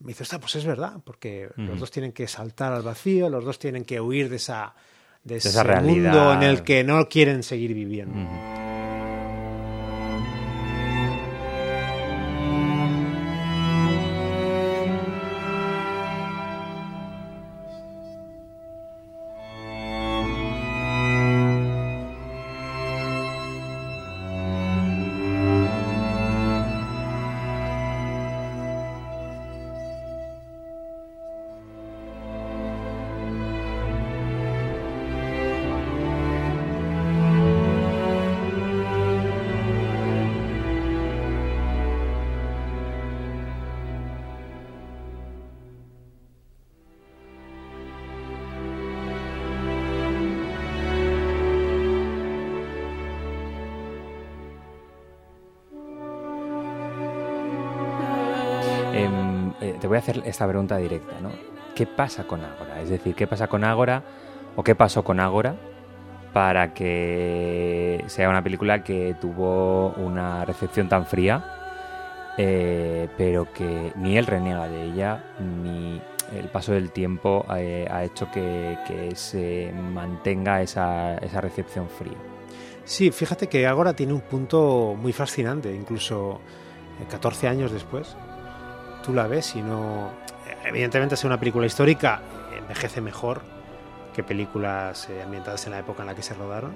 me 0.00 0.08
dice, 0.08 0.24
pues 0.38 0.56
es 0.56 0.64
verdad, 0.64 0.94
porque 1.04 1.48
uh 1.56 1.60
-huh. 1.60 1.66
los 1.66 1.80
dos 1.80 1.90
tienen 1.90 2.12
que 2.12 2.26
saltar 2.28 2.72
al 2.72 2.82
vacío, 2.82 3.28
los 3.28 3.44
dos 3.44 3.58
tienen 3.58 3.84
que 3.84 4.00
huir 4.00 4.28
de 4.28 4.36
esa 4.36 4.74
de, 5.22 5.34
de 5.34 5.38
ese 5.38 5.48
esa 5.48 5.80
mundo 5.80 6.32
en 6.34 6.42
el 6.42 6.62
que 6.62 6.84
no 6.84 7.08
quieren 7.08 7.42
seguir 7.42 7.72
viviendo. 7.74 8.14
Uh 8.14 8.24
-huh. 8.24 8.83
Voy 59.94 59.98
a 59.98 60.00
hacer 60.00 60.22
esta 60.26 60.48
pregunta 60.48 60.76
directa, 60.76 61.14
¿no? 61.22 61.30
¿Qué 61.76 61.86
pasa 61.86 62.24
con 62.24 62.40
Ágora? 62.44 62.80
Es 62.80 62.88
decir, 62.88 63.14
¿qué 63.14 63.28
pasa 63.28 63.46
con 63.46 63.62
Ágora 63.62 64.02
o 64.56 64.64
qué 64.64 64.74
pasó 64.74 65.04
con 65.04 65.20
Ágora 65.20 65.54
para 66.32 66.74
que 66.74 68.02
sea 68.08 68.28
una 68.28 68.42
película 68.42 68.82
que 68.82 69.14
tuvo 69.20 69.90
una 69.90 70.44
recepción 70.44 70.88
tan 70.88 71.06
fría, 71.06 71.44
eh, 72.36 73.08
pero 73.16 73.52
que 73.52 73.92
ni 73.94 74.18
él 74.18 74.26
reniega 74.26 74.66
de 74.66 74.82
ella, 74.82 75.24
ni 75.38 76.02
el 76.36 76.48
paso 76.48 76.72
del 76.72 76.90
tiempo 76.90 77.46
eh, 77.56 77.86
ha 77.88 78.02
hecho 78.02 78.28
que, 78.32 79.12
se 79.14 79.72
mantenga 79.72 80.60
esa, 80.60 81.18
esa, 81.18 81.40
recepción 81.40 81.88
fría? 81.88 82.18
Sí, 82.84 83.12
fíjate 83.12 83.46
que 83.46 83.64
Ágora 83.68 83.94
tiene 83.94 84.12
un 84.12 84.22
punto 84.22 84.96
muy 85.00 85.12
fascinante, 85.12 85.72
incluso 85.72 86.40
14 87.08 87.46
eh, 87.46 87.48
años 87.48 87.70
después 87.70 88.16
tú 89.04 89.12
la 89.12 89.26
ves 89.26 89.56
y 89.56 89.62
no... 89.62 90.10
Evidentemente, 90.64 91.14
es 91.14 91.24
una 91.24 91.38
película 91.38 91.66
histórica, 91.66 92.20
envejece 92.56 93.00
mejor 93.00 93.42
que 94.14 94.22
películas 94.22 95.08
eh, 95.10 95.22
ambientadas 95.22 95.66
en 95.66 95.72
la 95.72 95.80
época 95.80 96.02
en 96.02 96.06
la 96.06 96.14
que 96.14 96.22
se 96.22 96.34
rodaron. 96.34 96.72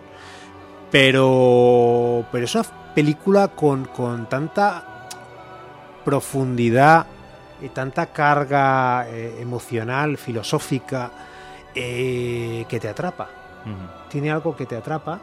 Pero, 0.91 2.25
pero 2.33 2.45
es 2.45 2.55
una 2.55 2.65
película 2.95 3.49
con, 3.49 3.85
con 3.85 4.29
tanta 4.29 5.07
profundidad 6.05 7.07
y 7.61 7.69
tanta 7.69 8.07
carga 8.07 9.09
eh, 9.09 9.41
emocional, 9.41 10.17
filosófica, 10.17 11.11
eh, 11.75 12.65
que 12.69 12.81
te 12.81 12.89
atrapa. 12.89 13.29
Tiene 14.09 14.31
algo 14.31 14.57
que 14.57 14.65
te 14.65 14.77
atrapa. 14.77 15.21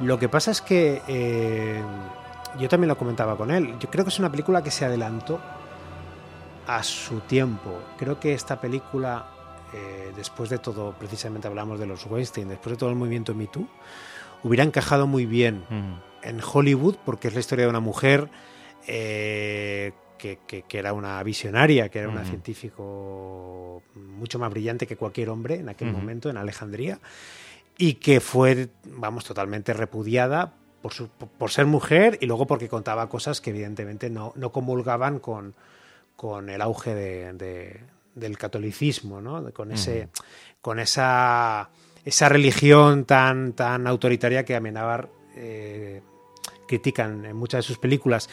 Lo 0.00 0.18
que 0.18 0.28
pasa 0.28 0.50
es 0.50 0.60
que 0.60 1.00
eh, 1.08 1.82
yo 2.58 2.68
también 2.68 2.88
lo 2.88 2.98
comentaba 2.98 3.36
con 3.36 3.50
él. 3.50 3.78
Yo 3.78 3.88
creo 3.88 4.04
que 4.04 4.10
es 4.10 4.18
una 4.18 4.30
película 4.30 4.62
que 4.62 4.70
se 4.70 4.84
adelantó 4.84 5.40
a 6.76 6.82
su 6.84 7.20
tiempo. 7.20 7.78
Creo 7.98 8.20
que 8.20 8.32
esta 8.32 8.60
película, 8.60 9.26
eh, 9.74 10.12
después 10.16 10.50
de 10.50 10.58
todo, 10.58 10.92
precisamente 10.98 11.48
hablamos 11.48 11.80
de 11.80 11.86
los 11.86 12.06
Weinstein, 12.06 12.48
después 12.48 12.74
de 12.74 12.78
todo 12.78 12.90
el 12.90 12.96
movimiento 12.96 13.34
Me 13.34 13.46
Too, 13.48 13.66
hubiera 14.44 14.62
encajado 14.64 15.06
muy 15.06 15.26
bien 15.26 15.64
Ujú. 15.68 16.28
en 16.28 16.40
Hollywood 16.40 16.96
porque 17.04 17.28
es 17.28 17.34
la 17.34 17.40
historia 17.40 17.64
de 17.64 17.70
una 17.70 17.80
mujer 17.80 18.28
eh, 18.86 19.92
que, 20.16 20.38
que- 20.46 20.62
que 20.62 20.78
era 20.78 20.92
una 20.92 21.22
visionaria, 21.22 21.88
que 21.88 21.98
era 21.98 22.08
una 22.08 22.20
Ujú. 22.20 22.28
científico 22.30 23.82
mucho 23.94 24.38
más 24.38 24.50
brillante 24.50 24.86
que 24.86 24.96
cualquier 24.96 25.28
hombre 25.30 25.56
en 25.56 25.68
aquel 25.68 25.88
Ujú. 25.88 25.98
momento 25.98 26.30
en 26.30 26.36
Alejandría 26.36 26.98
y 27.78 27.94
que 27.94 28.20
fue, 28.20 28.68
vamos, 28.84 29.24
totalmente 29.24 29.72
repudiada 29.72 30.52
por, 30.82 30.92
su- 30.92 31.08
por 31.08 31.50
ser 31.50 31.66
mujer 31.66 32.18
y 32.20 32.26
luego 32.26 32.46
porque 32.46 32.68
contaba 32.68 33.08
cosas 33.08 33.40
que 33.40 33.50
evidentemente 33.50 34.08
no, 34.10 34.32
no 34.36 34.50
comulgaban 34.52 35.18
con, 35.18 35.54
con 36.20 36.50
el 36.50 36.60
auge 36.60 36.94
de- 36.94 37.32
de- 37.32 37.80
del 38.14 38.36
catolicismo, 38.36 39.22
¿no? 39.22 39.50
con, 39.54 39.72
ese, 39.72 40.08
con 40.60 40.78
esa, 40.78 41.70
esa 42.04 42.28
religión 42.28 43.06
tan, 43.06 43.54
tan 43.54 43.86
autoritaria 43.86 44.44
que 44.44 44.54
Amenábar 44.54 45.08
eh, 45.34 46.02
critican 46.68 47.24
en 47.24 47.34
muchas 47.36 47.60
de 47.60 47.62
sus 47.68 47.78
películas. 47.78 48.28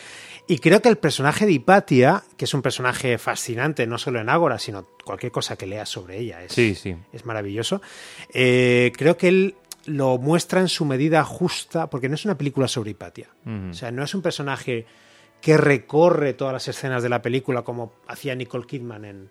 Y 0.48 0.60
creo 0.60 0.82
que 0.82 0.90
el 0.90 0.98
personaje 0.98 1.46
de 1.46 1.54
Hipatia, 1.54 2.24
que 2.36 2.44
es 2.44 2.54
un 2.54 2.62
personaje 2.62 3.18
fascinante, 3.18 3.88
no 3.88 3.98
solo 3.98 4.20
en 4.20 4.28
Ágora, 4.28 4.60
sino 4.60 4.86
cualquier 5.06 5.32
cosa 5.32 5.56
que 5.56 5.66
leas 5.66 5.88
sobre 5.88 6.18
ella, 6.20 6.44
es, 6.44 6.52
Sí, 6.52 6.76
sí. 6.76 6.94
es 7.14 7.26
maravilloso. 7.26 7.82
Eh, 8.34 8.92
creo 8.98 9.16
que 9.16 9.30
él 9.30 9.56
lo 9.86 10.18
muestra 10.18 10.60
en 10.60 10.68
su 10.68 10.84
medida 10.84 11.24
justa, 11.24 11.90
porque 11.90 12.10
no 12.10 12.16
es 12.16 12.26
una 12.26 12.38
película 12.38 12.68
sobre 12.68 12.92
Hipatia. 12.92 13.30
O 13.70 13.74
sea, 13.74 13.92
no 13.92 14.04
es 14.04 14.14
un 14.14 14.22
personaje 14.22 14.86
que 15.42 15.58
recorre 15.58 16.34
todas 16.34 16.54
las 16.54 16.68
escenas 16.68 17.04
de 17.04 17.10
la 17.10 17.22
película 17.22 17.62
como 17.62 17.94
hacía 18.08 18.36
Nicole 18.36 18.66
Kidman 18.66 19.06
en, 19.06 19.30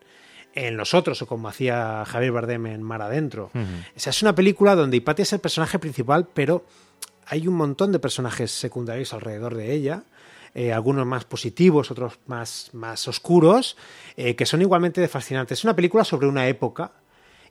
en 0.55 0.77
Los 0.77 0.95
Otros 0.95 1.21
o 1.23 1.27
como 1.27 1.49
hacía 1.49 2.05
Javier 2.07 2.33
Bardem 2.33 2.67
en 2.67 2.83
Mar 2.83 3.03
Adentro. 3.03 3.51
O 3.55 3.99
sea, 4.01 4.11
es 4.11 4.23
una 4.23 4.35
película 4.35 4.75
donde 4.75 4.97
Hipatia 4.97 5.25
es 5.25 5.33
el 5.33 5.41
personaje 5.41 5.79
principal, 5.79 6.29
pero 6.33 6.65
hay 7.27 7.49
un 7.49 7.55
montón 7.55 7.93
de 7.93 7.99
personajes 7.99 8.51
secundarios 8.51 9.13
alrededor 9.13 9.55
de 9.55 9.73
ella. 9.73 10.05
eh, 10.57 10.73
algunos 10.73 11.05
más 11.05 11.27
positivos, 11.27 11.91
otros 11.91 12.19
más, 12.27 12.71
más 12.73 13.07
oscuros, 13.09 13.77
eh, 14.17 14.35
que 14.37 14.47
son 14.47 14.63
igualmente 14.63 15.07
fascinantes. 15.07 15.59
Es 15.59 15.65
una 15.65 15.77
película 15.77 16.03
sobre 16.03 16.29
una 16.29 16.49
época 16.49 16.93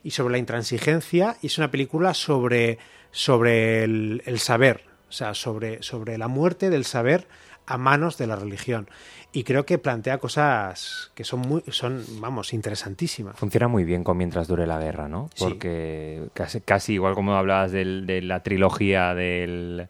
y 0.02 0.10
sobre 0.10 0.32
la 0.32 0.38
intransigencia 0.40 1.38
y 1.44 1.48
es 1.48 1.60
una 1.60 1.70
película 1.70 2.16
sobre, 2.16 2.80
sobre 3.12 3.84
el, 3.84 4.24
el 4.26 4.40
saber, 4.40 4.86
o 5.08 5.12
sea, 5.12 5.36
sobre, 5.36 5.84
sobre 5.84 6.18
la 6.18 6.28
muerte 6.28 6.72
del 6.72 6.84
saber 6.84 7.28
a 7.68 7.78
manos 7.78 8.18
de 8.18 8.28
la 8.28 8.36
religión. 8.36 8.88
Y 9.32 9.44
creo 9.44 9.66
que 9.66 9.78
plantea 9.78 10.18
cosas 10.18 11.12
que 11.16 11.24
son 11.24 11.42
muy, 11.42 11.64
son, 11.70 12.04
vamos, 12.20 12.54
interesantísimas. 12.54 13.38
Funciona 13.38 13.68
muy 13.68 13.84
bien 13.84 14.04
con 14.04 14.18
Mientras 14.18 14.48
dure 14.48 14.66
la 14.66 14.80
guerra, 14.80 15.08
¿no? 15.10 15.30
Sí. 15.34 15.44
Porque 15.44 16.28
casi, 16.34 16.62
casi 16.62 16.94
igual 16.94 17.16
como 17.16 17.36
hablabas 17.36 17.72
del- 17.72 18.06
de 18.06 18.22
la 18.22 18.44
trilogía 18.44 19.14
del, 19.14 19.88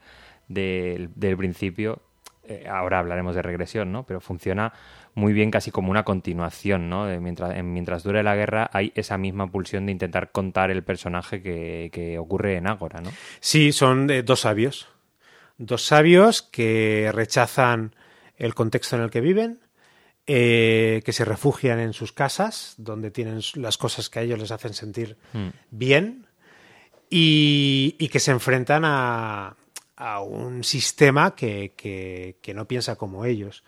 del, 0.47 1.09
del 1.15 1.37
principio, 1.37 2.01
eh, 2.47 2.67
ahora 2.69 2.99
hablaremos 2.99 3.35
de 3.35 3.41
regresión, 3.41 3.91
¿no? 3.91 4.03
Pero 4.03 4.19
funciona 4.21 4.71
muy 5.13 5.33
bien 5.33 5.49
casi 5.51 5.71
como 5.71 5.91
una 5.91 6.03
continuación, 6.03 6.89
¿no? 6.89 7.05
De 7.05 7.19
mientras, 7.19 7.55
en 7.55 7.71
Mientras 7.73 8.03
dure 8.03 8.21
la 8.23 8.35
guerra 8.35 8.69
hay 8.73 8.91
esa 8.95 9.17
misma 9.17 9.47
pulsión 9.47 9.85
de 9.85 9.91
intentar 9.93 10.31
contar 10.31 10.71
el 10.71 10.83
personaje 10.83 11.41
que, 11.41 11.89
que 11.93 12.19
ocurre 12.19 12.57
en 12.57 12.67
Ágora, 12.67 13.01
¿no? 13.01 13.09
Sí, 13.39 13.71
son 13.71 14.09
eh, 14.09 14.23
dos 14.23 14.41
sabios. 14.41 14.87
Dos 15.57 15.85
sabios 15.85 16.41
que 16.41 17.09
rechazan 17.13 17.95
el 18.37 18.53
contexto 18.53 18.95
en 18.95 19.01
el 19.03 19.09
que 19.09 19.21
viven, 19.21 19.59
eh, 20.27 21.01
que 21.05 21.13
se 21.13 21.23
refugian 21.23 21.79
en 21.79 21.93
sus 21.93 22.11
casas, 22.11 22.73
donde 22.77 23.11
tienen 23.11 23.39
las 23.55 23.77
cosas 23.77 24.09
que 24.09 24.19
a 24.19 24.21
ellos 24.23 24.39
les 24.39 24.51
hacen 24.51 24.73
sentir 24.73 25.17
Mm. 25.33 25.47
bien, 25.71 26.27
y, 27.09 27.95
y 27.99 28.07
que 28.09 28.19
se 28.19 28.31
enfrentan 28.31 28.83
a, 28.85 29.55
a 29.95 30.21
un 30.21 30.63
sistema 30.63 31.35
que, 31.35 31.73
que- 31.77 32.37
que 32.41 32.53
no 32.53 32.67
piensa 32.67 32.95
como 32.95 33.23
ellos. 33.25 33.63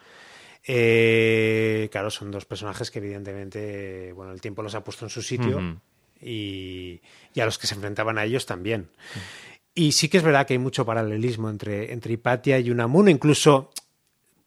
Eh, 0.69 1.87
claro, 1.91 2.09
son 2.11 2.31
dos 2.31 2.45
personajes 2.45 2.91
que 2.91 2.99
evidentemente, 2.99 4.11
bueno, 4.13 4.33
el 4.33 4.41
tiempo 4.41 4.61
los 4.63 4.75
ha 4.75 4.83
puesto 4.83 5.05
en 5.05 5.09
su 5.09 5.21
sitio 5.21 5.79
y, 6.21 6.99
y 7.33 7.39
a 7.39 7.45
los 7.45 7.57
que 7.57 7.67
se 7.67 7.75
enfrentaban 7.75 8.17
a 8.17 8.25
ellos 8.25 8.45
también. 8.45 8.89
Y 9.79 9.91
sí 9.91 10.09
que 10.09 10.17
es 10.17 10.23
verdad 10.23 10.47
que 10.47 10.53
hay 10.55 10.59
mucho 10.59 10.85
paralelismo 10.85 11.49
entre, 11.49 11.93
entre 11.93 12.13
Hipatia 12.13 12.57
y 12.59 12.71
Unamuno. 12.71 13.09
Incluso 13.11 13.69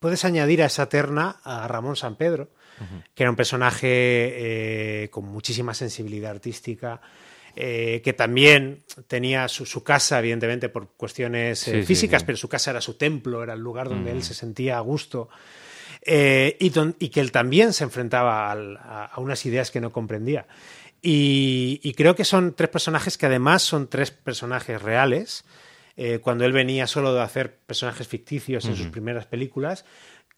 puedes 0.00 0.24
añadir 0.24 0.62
a 0.62 0.66
esa 0.66 0.88
terna 0.88 1.36
a 1.44 1.68
Ramón 1.68 1.94
San 1.94 2.16
Pedro, 2.16 2.48
que 3.14 3.22
era 3.22 3.30
un 3.30 3.36
personaje 3.36 3.86
eh, 5.04 5.08
con 5.10 5.26
muchísima 5.26 5.72
sensibilidad 5.74 6.30
artística, 6.32 7.00
eh, 7.54 8.00
que 8.02 8.12
también 8.12 8.82
tenía 9.06 9.46
su, 9.48 9.66
su 9.66 9.82
casa, 9.84 10.18
evidentemente, 10.18 10.68
por 10.68 10.88
cuestiones 10.96 11.68
eh, 11.68 11.80
Sí, 11.82 11.86
físicas, 11.86 12.22
sí. 12.22 12.26
pero 12.26 12.38
su 12.38 12.48
casa 12.48 12.70
era 12.72 12.80
su 12.80 12.94
templo, 12.94 13.42
era 13.42 13.52
el 13.54 13.60
lugar 13.60 13.88
donde 13.88 14.10
él 14.12 14.22
se 14.22 14.34
sentía 14.34 14.78
a 14.78 14.80
gusto. 14.80 15.28
Y, 16.04 16.70
don- 16.70 16.96
y 16.98 17.10
que 17.10 17.20
él 17.20 17.30
también 17.30 17.72
se 17.74 17.84
enfrentaba 17.84 18.50
al- 18.50 18.78
a, 18.78 19.04
a 19.06 19.20
unas 19.20 19.44
ideas 19.46 19.70
que 19.70 19.80
no 19.80 19.92
comprendía. 19.92 20.46
Y, 21.02 21.80
y 21.82 21.94
creo 21.94 22.14
que 22.14 22.24
son 22.24 22.54
tres 22.54 22.70
personajes 22.70 23.16
que 23.16 23.26
además 23.26 23.62
son 23.62 23.88
tres 23.88 24.10
personajes 24.10 24.80
reales. 24.80 25.44
eh, 25.96 26.18
cuando 26.18 26.44
él 26.44 26.52
venía 26.52 26.86
solo 26.86 27.12
de 27.12 27.20
hacer 27.20 27.58
personajes 27.66 28.08
ficticios 28.08 28.64
en 28.64 28.74
sus 28.74 28.86
primeras 28.86 29.26
películas, 29.26 29.84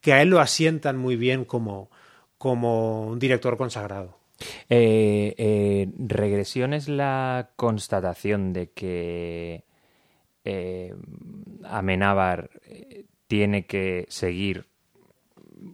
que 0.01 0.11
a 0.11 0.21
él 0.21 0.29
lo 0.29 0.41
asientan 0.41 0.97
muy 0.97 1.15
bien 1.15 1.45
como, 1.45 1.89
como 2.37 3.07
un 3.07 3.17
director 3.17 3.55
consagrado. 3.55 4.17
Eh, 4.69 5.33
eh, 5.37 5.87
regresión 5.97 6.73
es 6.73 6.89
la 6.89 7.51
constatación 7.55 8.51
de 8.51 8.71
que 8.71 9.63
eh, 10.43 10.93
Amenábar 11.63 12.49
tiene 13.27 13.65
que 13.65 14.05
seguir 14.09 14.65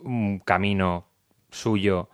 un 0.03 0.39
camino 0.39 1.07
suyo 1.49 2.09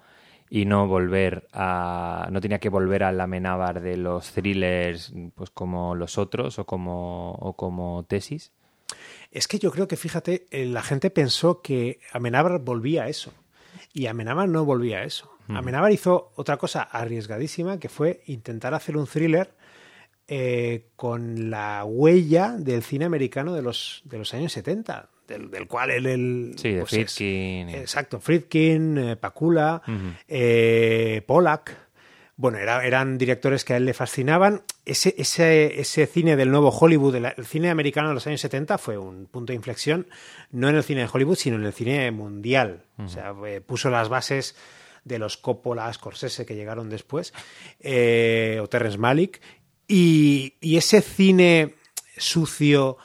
y 0.49 0.65
no 0.65 0.88
volver 0.88 1.47
a 1.53 2.27
no 2.31 2.41
tenía 2.41 2.60
que 2.60 2.69
volver 2.69 3.03
al 3.03 3.19
Amenábar 3.19 3.81
de 3.81 3.97
los 3.97 4.31
thrillers 4.31 5.13
pues 5.34 5.49
como 5.49 5.95
los 5.95 6.17
otros 6.17 6.60
o 6.60 6.65
como 6.65 7.31
o 7.34 7.53
como 7.53 8.03
tesis 8.03 8.51
Es 9.31 9.47
que 9.47 9.60
yo 9.60 9.71
creo 9.71 9.88
que, 9.88 9.97
fíjate, 9.97 10.47
eh, 10.51 10.65
la 10.65 10.81
gente 10.81 11.10
pensó 11.10 11.62
que 11.62 11.99
Amenábar 12.13 12.60
volvía 12.60 13.03
a 13.03 13.10
eso. 13.10 13.34
Y 13.93 14.08
Amenábar 14.08 14.47
no 14.47 14.63
volvía 14.65 14.99
a 14.99 15.03
eso. 15.03 15.31
Amenábar 15.47 15.91
hizo 15.91 16.31
otra 16.36 16.58
cosa 16.58 16.81
arriesgadísima, 16.81 17.79
que 17.79 17.89
fue 17.89 18.23
intentar 18.25 18.73
hacer 18.73 18.97
un 18.97 19.05
thriller 19.05 19.53
eh, 20.27 20.88
con 20.95 21.51
la 21.51 21.86
huella 21.86 22.53
del 22.58 22.81
cine 22.81 23.05
americano 23.05 23.53
de 23.53 23.62
los, 23.62 24.01
de 24.05 24.17
los 24.17 24.34
años 24.34 24.53
70, 24.53 25.10
del, 25.27 25.49
del 25.51 25.67
cual 25.67 25.91
él... 25.91 26.05
él, 26.05 26.55
sí 26.57 26.71
de 26.71 26.79
pues, 26.81 26.89
Friedkin 26.91 27.69
Exacto, 27.69 28.19
Friedkin, 28.19 28.97
eh, 28.97 29.15
Pakula, 29.15 29.81
Ujú. 29.88 30.13
eh, 30.27 31.21
Pollack. 31.25 31.75
Bueno, 32.38 32.57
era- 32.57 32.85
eran 32.85 33.17
directores 33.17 33.63
que 33.63 33.73
a 33.73 33.77
él 33.77 33.85
le 33.85 33.93
fascinaban. 33.93 34.63
Ese, 34.83 35.15
ese, 35.17 35.79
ese 35.79 36.05
cine 36.05 36.35
del 36.35 36.51
nuevo 36.51 36.69
Hollywood, 36.69 37.15
el, 37.15 37.25
el 37.38 37.45
cine 37.45 37.69
americano 37.69 38.09
de 38.09 38.13
los 38.15 38.27
años 38.27 38.41
70, 38.41 38.77
fue 38.77 38.97
un 38.97 39.25
punto 39.27 39.51
de 39.53 39.55
inflexión, 39.55 40.07
no 40.51 40.67
en 40.67 40.75
el 40.75 40.83
cine 40.83 41.01
de 41.01 41.09
Hollywood, 41.11 41.38
sino 41.38 41.55
en 41.55 41.63
el 41.63 41.71
cine 41.73 42.11
mundial. 42.11 42.83
O 42.97 43.07
sea, 43.07 43.33
eh, 43.47 43.61
puso 43.61 43.89
las 43.89 44.09
bases 44.09 44.55
de 45.05 45.17
los 45.17 45.38
Coppola, 45.38 45.91
Scorsese 45.93 46.45
que 46.45 46.55
llegaron 46.55 46.89
después, 46.89 47.31
o 47.79 48.67
Terrence 48.67 48.97
Malick. 48.97 49.39
Y, 49.88 50.55
y 50.59 50.77
ese 50.77 51.01
cine 51.01 51.75
sucio, 52.17 52.97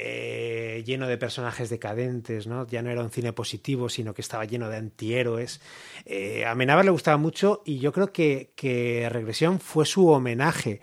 eh, 0.00 0.82
lleno 0.86 1.08
de 1.08 1.18
personajes 1.18 1.70
decadentes, 1.70 2.46
¿no? 2.46 2.66
Ya 2.66 2.82
no 2.82 2.90
era 2.90 3.02
un 3.02 3.10
cine 3.10 3.32
positivo, 3.32 3.88
sino 3.88 4.14
que 4.14 4.22
estaba 4.22 4.44
lleno 4.44 4.68
de 4.68 4.76
antihéroes. 4.76 5.60
Eh, 6.04 6.44
a 6.44 6.52
Amenábar 6.52 6.84
le 6.84 6.90
gustaba 6.90 7.16
mucho 7.16 7.62
y 7.64 7.78
yo 7.78 7.92
creo 7.92 8.12
que, 8.12 8.52
que 8.54 9.08
Regresión 9.10 9.60
fue 9.60 9.84
su 9.86 10.08
homenaje 10.08 10.80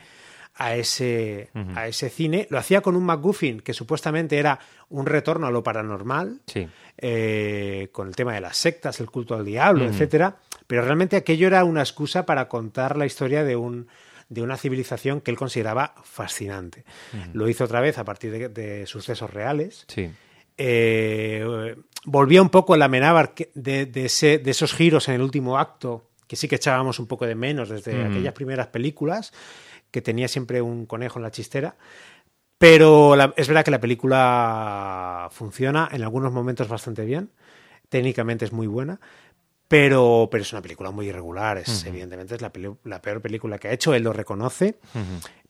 a 0.57 0.75
ese, 0.75 1.49
a 1.75 1.87
ese 1.87 2.09
cine. 2.09 2.47
Lo 2.49 2.57
hacía 2.57 2.81
con 2.81 2.95
un 2.95 3.03
MacGuffin 3.03 3.59
que 3.59 3.73
supuestamente 3.73 4.37
era 4.37 4.59
un 4.89 5.05
retorno 5.05 5.47
a 5.47 5.51
lo 5.51 5.63
paranormal, 5.63 6.41
sí 6.47 6.67
eh, 6.97 7.89
con 7.91 8.07
el 8.07 8.15
tema 8.15 8.33
de 8.33 8.41
las 8.41 8.57
sectas, 8.57 8.99
el 8.99 9.09
culto 9.09 9.35
al 9.35 9.45
diablo, 9.45 9.83
Ujú. 9.85 9.93
etcétera. 9.93 10.37
Pero 10.67 10.81
realmente 10.83 11.15
aquello 11.15 11.47
era 11.47 11.63
una 11.63 11.81
excusa 11.81 12.25
para 12.25 12.47
contar 12.47 12.97
la 12.97 13.05
historia 13.05 13.43
de 13.43 13.55
un, 13.55 13.87
de 14.29 14.41
una 14.41 14.57
civilización 14.57 15.21
que 15.21 15.31
él 15.31 15.37
consideraba 15.37 15.93
fascinante. 16.03 16.83
Lo 17.33 17.47
hizo 17.47 17.63
otra 17.65 17.79
vez 17.81 17.97
a 17.97 18.03
partir 18.03 18.31
de, 18.31 18.49
de 18.49 18.85
sucesos 18.87 19.31
reales. 19.33 19.85
Sí. 19.87 20.09
Eh, 20.57 21.75
volvía 22.05 22.41
un 22.41 22.49
poco 22.49 22.75
la 22.77 22.85
Amenábar 22.85 23.33
de, 23.53 23.85
de, 23.85 24.05
ese- 24.05 24.39
de 24.39 24.51
esos 24.51 24.73
giros 24.73 25.07
en 25.09 25.15
el 25.15 25.21
último 25.21 25.57
acto, 25.59 26.09
que 26.27 26.35
sí 26.35 26.47
que 26.47 26.55
echábamos 26.55 26.97
un 26.99 27.07
poco 27.07 27.25
de 27.25 27.35
menos 27.35 27.69
desde 27.69 28.03
aquellas 28.05 28.33
primeras 28.33 28.67
películas, 28.67 29.31
que 29.91 30.01
tenía 30.01 30.27
siempre 30.27 30.61
un 30.61 30.85
conejo 30.85 31.19
en 31.19 31.23
la 31.23 31.31
chistera. 31.31 31.75
Pero 32.57 33.15
la- 33.15 33.33
es 33.37 33.47
verdad 33.47 33.63
que 33.65 33.71
la 33.71 33.81
película 33.81 35.27
funciona 35.31 35.89
en 35.91 36.01
algunos 36.03 36.31
momentos 36.31 36.67
bastante 36.67 37.05
bien, 37.05 37.29
técnicamente 37.89 38.45
es 38.45 38.51
muy 38.53 38.65
buena, 38.67 38.99
pero, 39.67 40.27
pero 40.31 40.41
es 40.43 40.51
una 40.53 40.61
película 40.61 40.91
muy 40.91 41.07
irregular, 41.07 41.57
es, 41.57 41.85
evidentemente 41.85 42.35
es 42.35 42.41
la, 42.41 42.51
la 42.83 43.01
peor 43.01 43.21
película 43.21 43.57
que 43.57 43.67
ha 43.67 43.71
hecho, 43.73 43.93
él 43.93 44.03
lo 44.03 44.13
reconoce, 44.13 44.77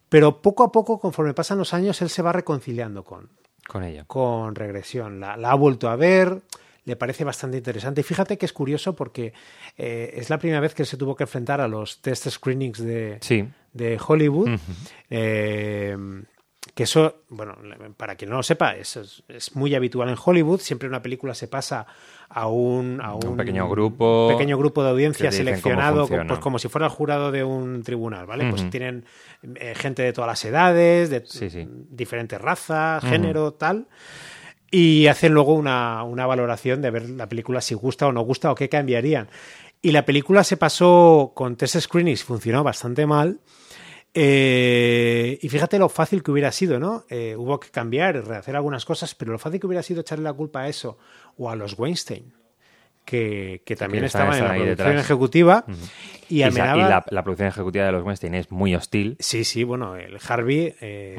pero 0.09 0.41
poco 0.41 0.63
a 0.63 0.71
poco, 0.71 0.99
conforme 0.99 1.33
pasan 1.33 1.57
los 1.57 1.73
años, 1.73 2.01
él 2.01 2.09
se 2.09 2.21
va 2.21 2.31
reconciliando 2.31 3.03
con, 3.03 3.29
Con 3.67 3.83
ella. 3.83 4.05
con 4.05 4.55
regresión. 4.55 5.19
La, 5.19 5.35
la 5.35 5.51
ha 5.51 5.55
vuelto 5.55 5.89
a 5.89 5.95
ver, 5.95 6.41
le 6.85 6.95
parece 6.95 7.23
bastante 7.23 7.57
interesante. 7.57 8.01
Y 8.01 8.03
fíjate 8.03 8.37
que 8.37 8.45
es 8.45 8.53
curioso 8.53 8.95
porque 8.95 9.33
eh, 9.77 10.13
es 10.15 10.29
la 10.29 10.37
primera 10.37 10.59
vez 10.61 10.73
que 10.75 10.85
se 10.85 10.95
tuvo 10.97 11.15
que 11.15 11.23
enfrentar 11.23 11.59
a 11.59 11.67
los 11.67 12.01
test 12.01 12.29
screenings 12.29 12.79
de, 12.79 13.17
Sí. 13.21 13.49
de 13.73 13.99
Hollywood. 14.07 14.59
Eh, 15.09 15.97
que 16.75 16.83
eso, 16.83 17.23
bueno, 17.29 17.55
para 17.97 18.15
quien 18.15 18.29
no 18.29 18.35
lo 18.37 18.43
sepa, 18.43 18.75
es, 18.75 18.97
es- 18.97 19.23
es 19.29 19.55
muy 19.55 19.73
habitual 19.73 20.09
en 20.09 20.17
Hollywood. 20.23 20.59
Siempre 20.59 20.87
una 20.89 21.01
película 21.01 21.33
se 21.33 21.47
pasa 21.47 21.87
a 22.29 22.47
un, 22.47 22.99
a 23.01 23.15
un, 23.15 23.37
pequeño 23.37 23.67
grupo 23.69 24.27
pequeño 24.29 24.57
grupo 24.57 24.83
de 24.83 24.89
audiencia 24.89 25.31
seleccionado, 25.31 25.99
funciona. 26.01 26.27
pues 26.27 26.39
como 26.41 26.59
si 26.59 26.67
fuera 26.67 26.87
el 26.87 26.91
jurado 26.91 27.31
de 27.31 27.43
un 27.45 27.81
tribunal, 27.81 28.25
¿vale? 28.27 28.49
Pues 28.49 28.69
tienen 28.69 29.05
eh, 29.55 29.73
gente 29.75 30.03
de 30.03 30.11
todas 30.11 30.27
las 30.27 30.43
edades, 30.43 31.09
de 31.09 31.23
Sí, 31.25 31.49
sí. 31.49 31.65
diferentes 31.69 32.39
razas, 32.41 33.03
género, 33.05 33.53
tal. 33.53 33.87
Y 34.69 35.07
hacen 35.07 35.33
luego 35.33 35.53
una, 35.53 36.03
una 36.03 36.25
valoración 36.25 36.81
de 36.81 36.91
ver 36.91 37.09
la 37.11 37.29
película 37.29 37.61
si 37.61 37.75
gusta 37.75 38.07
o 38.07 38.11
no 38.11 38.21
gusta 38.21 38.51
o 38.51 38.55
qué 38.55 38.67
cambiarían. 38.67 39.29
Y 39.81 39.91
la 39.91 40.03
película 40.03 40.43
se 40.43 40.57
pasó 40.57 41.31
con 41.35 41.55
test 41.55 41.77
screenings, 41.79 42.23
funcionó 42.23 42.63
bastante 42.63 43.05
mal. 43.05 43.39
Eh, 44.17 45.37
y 45.41 45.49
fíjate 45.49 45.77
lo 45.77 45.89
fácil 45.89 46.23
que 46.23 46.31
hubiera 46.31 46.51
sido, 46.51 46.79
¿no? 46.79 47.03
Eh, 47.09 47.35
hubo 47.37 47.59
que 47.59 47.69
cambiar, 47.69 48.25
rehacer 48.25 48.55
algunas 48.55 48.85
cosas, 48.85 49.13
pero 49.13 49.31
lo 49.33 49.39
fácil 49.39 49.59
que 49.59 49.67
hubiera 49.67 49.83
sido 49.83 50.01
echarle 50.01 50.23
la 50.23 50.33
culpa 50.33 50.61
a 50.61 50.67
eso 50.69 50.97
o 51.37 51.49
a 51.49 51.55
los 51.55 51.77
Weinstein, 51.77 52.33
que, 53.03 53.61
que 53.65 53.75
también 53.75 54.05
están- 54.05 54.31
estaban 54.31 54.37
en 54.37 54.43
la 54.43 54.53
producción 54.63 54.87
detrás. 54.87 55.05
ejecutiva. 55.05 55.65
Y 56.29 56.37
Y, 56.37 56.41
sa- 56.43 56.47
Amenábar- 56.47 56.77
y 56.77 56.89
la, 56.89 57.05
la 57.09 57.23
producción 57.23 57.49
ejecutiva 57.49 57.85
de 57.85 57.91
los 57.91 58.03
Weinstein 58.03 58.35
es 58.35 58.51
muy 58.51 58.73
hostil. 58.73 59.17
Sí, 59.19 59.43
sí, 59.43 59.63
bueno, 59.65 59.95
el 59.97 60.17
Harvey, 60.27 60.73
eh, 60.81 61.17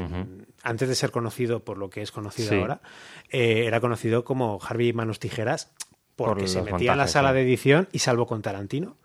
antes 0.63 0.89
de 0.89 0.95
ser 0.95 1.11
conocido 1.11 1.61
por 1.65 1.77
lo 1.79 1.91
que 1.91 2.01
es 2.03 2.11
conocido 2.11 2.49
Sí. 2.49 2.55
ahora, 2.57 2.81
era 3.29 3.79
conocido 3.81 4.25
como 4.25 4.59
Harvey 4.67 4.93
Manos 4.95 5.19
Tijeras 5.21 5.71
porque 6.17 6.45
Por 6.45 6.49
se 6.49 6.63
metía 6.63 6.93
en 6.93 6.99
la 6.99 7.09
sala 7.09 7.29
sí. 7.31 7.35
de 7.37 7.43
edición 7.43 7.89
y 7.93 7.99
salvo 7.99 8.27
con 8.27 8.41
Tarantino, 8.41 8.97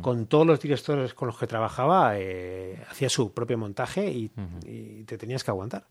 con 0.00 0.26
todos 0.26 0.46
los 0.46 0.60
directores 0.60 1.14
con 1.14 1.28
los 1.28 1.38
que 1.38 1.46
trabajaba, 1.46 2.14
eh, 2.16 2.78
hacía 2.90 3.08
su 3.08 3.32
propio 3.32 3.58
montaje 3.58 4.06
y, 4.10 4.30
y 4.66 5.04
te 5.04 5.16
tenías 5.18 5.44
que 5.44 5.50
aguantar. 5.50 5.84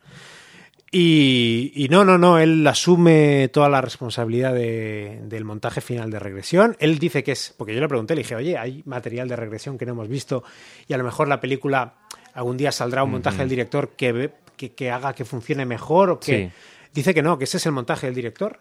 Y, 0.94 1.72
y 1.74 1.88
no, 1.88 2.04
no, 2.04 2.18
no, 2.18 2.38
él 2.38 2.68
asume 2.68 3.48
toda 3.54 3.70
la 3.70 3.80
responsabilidad 3.80 4.54
de- 4.54 5.22
del 5.24 5.46
montaje 5.46 5.80
final 5.80 6.12
de 6.12 6.20
regresión. 6.20 6.76
Él 6.80 7.00
dice 7.00 7.24
que 7.24 7.32
es, 7.32 7.54
porque 7.58 7.74
yo 7.74 7.80
le 7.80 7.88
pregunté, 7.88 8.14
le 8.14 8.24
dije, 8.24 8.36
oye, 8.36 8.58
hay 8.58 8.84
material 8.86 9.30
de 9.30 9.38
regresión 9.38 9.78
que 9.78 9.86
no 9.86 9.94
hemos 9.94 10.10
visto 10.10 10.44
y 10.90 10.94
a 10.94 10.98
lo 10.98 11.06
mejor 11.06 11.30
la 11.30 11.40
película 11.40 11.94
algún 12.34 12.58
día 12.58 12.74
saldrá 12.74 13.04
un 13.06 13.12
montaje 13.12 13.38
del 13.38 13.48
director 13.50 13.90
que, 13.92 14.32
que, 14.58 14.72
que 14.74 14.92
haga 14.92 15.14
que 15.14 15.24
funcione 15.26 15.66
mejor 15.66 16.10
o 16.10 16.20
que... 16.20 16.50
Sí. 16.50 16.52
Dice 16.94 17.14
que 17.14 17.22
no, 17.22 17.38
que 17.38 17.46
ese 17.46 17.56
es 17.56 17.66
el 17.66 17.72
montaje 17.72 18.08
del 18.08 18.16
director 18.16 18.60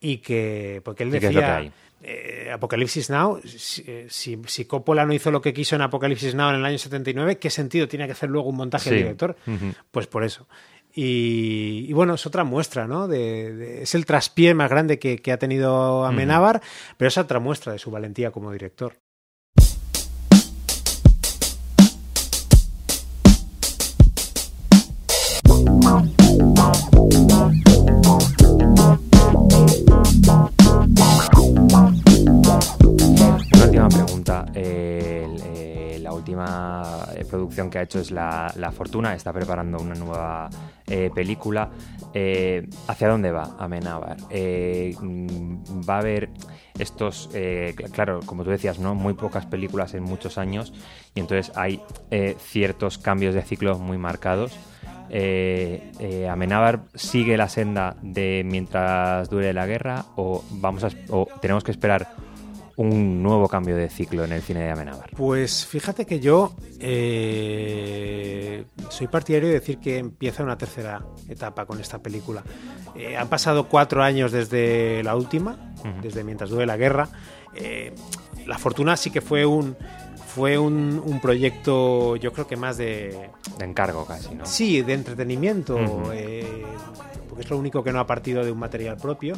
y 0.00 0.18
que, 0.18 0.80
porque 0.84 1.02
él 1.02 1.08
¿Y 1.08 1.18
qué 1.18 1.26
es 1.26 1.34
lo 1.34 1.40
que 1.40 1.46
decía... 1.46 1.72
eh, 2.02 2.50
Apocalipsis 2.52 3.10
Now, 3.10 3.40
si, 3.44 3.82
eh, 3.86 4.06
si, 4.08 4.38
si 4.46 4.64
Coppola 4.66 5.04
no 5.04 5.12
hizo 5.14 5.30
lo 5.30 5.40
que 5.40 5.52
quiso 5.52 5.76
en 5.76 5.82
Apocalipsis 5.82 6.34
Now 6.34 6.50
en 6.50 6.56
el 6.56 6.64
año 6.64 6.78
79, 6.78 7.38
¿qué 7.38 7.50
sentido 7.50 7.88
tiene 7.88 8.06
que 8.06 8.12
hacer 8.12 8.30
luego 8.30 8.48
un 8.48 8.56
montaje 8.56 8.90
del 8.90 8.98
Sí. 8.98 9.02
director? 9.04 9.36
Ujú. 9.46 9.72
Pues 9.90 10.06
por 10.06 10.22
eso. 10.24 10.46
Y, 10.94 11.86
y 11.88 11.92
bueno, 11.92 12.14
es 12.14 12.26
otra 12.26 12.44
muestra, 12.44 12.86
¿no? 12.86 13.06
De, 13.08 13.54
de- 13.54 13.82
es 13.82 13.94
el 13.94 14.04
traspié 14.06 14.54
más 14.54 14.68
grande 14.70 14.98
que, 14.98 15.18
que 15.18 15.32
ha 15.32 15.38
tenido 15.38 16.04
Amenábar, 16.04 16.60
pero 16.96 17.08
es 17.08 17.18
otra 17.18 17.38
muestra 17.40 17.72
de 17.72 17.78
su 17.78 17.90
valentía 17.90 18.30
como 18.30 18.50
director. 18.52 18.94
Eh, 34.60 35.98
la 36.02 36.12
última 36.12 37.06
eh, 37.14 37.24
producción 37.24 37.70
que 37.70 37.78
ha 37.78 37.82
hecho 37.82 38.00
es 38.00 38.10
La, 38.10 38.52
Fortuna. 38.76 39.14
Está 39.14 39.32
preparando 39.32 39.78
una 39.78 39.94
nueva 39.94 40.48
eh, 40.86 41.10
película. 41.14 41.70
¿Hacia 42.88 43.08
dónde 43.08 43.30
va 43.30 43.54
Amenábar? 43.58 44.16
Mm, 44.20 45.88
¿Va 45.88 45.94
a 45.96 45.98
haber 45.98 46.30
estos, 46.78 47.30
cl- 47.32 47.90
claro, 47.92 48.20
como 48.26 48.42
tú 48.42 48.50
decías, 48.50 48.78
¿no? 48.80 48.94
muy 48.94 49.14
pocas 49.14 49.46
películas 49.46 49.94
en 49.94 50.02
muchos 50.02 50.36
años 50.38 50.72
y 51.14 51.20
entonces 51.20 51.52
hay 51.56 51.80
ciertos 52.38 52.98
cambios 52.98 53.34
de 53.34 53.42
ciclo 53.42 53.78
muy 53.78 53.98
marcados? 53.98 54.58
Eh, 55.10 56.28
Amenábar 56.30 56.80
sigue 56.94 57.36
la 57.36 57.48
senda 57.48 57.96
de 58.02 58.42
mientras 58.44 59.28
dure 59.30 59.52
la 59.52 59.66
guerra 59.66 60.06
o 60.16 60.42
vamos 60.50 60.84
o 61.10 61.28
tenemos 61.40 61.62
que 61.62 61.70
esperar 61.70 62.08
un 62.78 63.22
nuevo 63.24 63.48
cambio 63.48 63.76
de 63.76 63.90
ciclo 63.90 64.24
en 64.24 64.32
el 64.32 64.40
cine 64.40 64.60
de 64.60 64.70
Amenábar. 64.70 65.10
Pues 65.16 65.66
fíjate 65.66 66.06
que 66.06 66.20
yo 66.20 66.54
eh, 66.78 68.64
soy 68.88 69.08
partidario 69.08 69.48
de 69.48 69.54
decir 69.54 69.78
que 69.78 69.98
empieza 69.98 70.44
una 70.44 70.56
tercera 70.56 71.04
etapa 71.28 71.66
con 71.66 71.80
esta 71.80 71.98
película. 71.98 72.44
Eh, 72.94 73.16
han 73.16 73.28
pasado 73.28 73.68
cuatro 73.68 74.02
años 74.02 74.30
desde 74.30 75.02
la 75.02 75.16
última, 75.16 75.74
desde 76.00 76.22
mientras 76.22 76.50
dure 76.50 76.66
la 76.66 76.76
guerra. 76.76 77.08
Eh, 77.56 77.92
la 78.46 78.58
fortuna 78.58 78.96
sí 78.96 79.10
que 79.10 79.20
fue 79.20 79.44
un 79.44 79.76
fue 80.28 80.56
un, 80.56 81.02
un 81.04 81.20
proyecto, 81.20 82.14
yo 82.14 82.32
creo 82.32 82.46
que 82.46 82.56
más 82.56 82.76
de 82.76 83.30
De 83.58 83.64
encargo 83.64 84.06
casi, 84.06 84.36
¿no? 84.36 84.46
sí, 84.46 84.82
de 84.82 84.92
entretenimiento, 84.92 85.76
eh, 86.12 86.64
porque 87.28 87.42
es 87.42 87.50
lo 87.50 87.58
único 87.58 87.82
que 87.82 87.92
no 87.92 87.98
ha 87.98 88.06
partido 88.06 88.44
de 88.44 88.52
un 88.52 88.58
material 88.58 88.98
propio. 88.98 89.34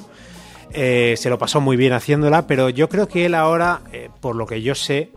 Eh, 0.73 1.15
se 1.17 1.31
lo 1.31 1.39
pasó 1.39 1.61
muy 1.61 1.77
bien 1.77 1.93
haciéndola, 1.93 2.47
pero 2.47 2.69
yo 2.69 2.89
creo 2.89 3.09
que 3.09 3.27
él 3.27 3.35
ahora, 3.35 3.83
eh, 3.93 4.09
por 4.21 4.37
lo 4.37 4.47
que 4.47 4.63
yo 4.63 4.75
sé, 4.75 5.11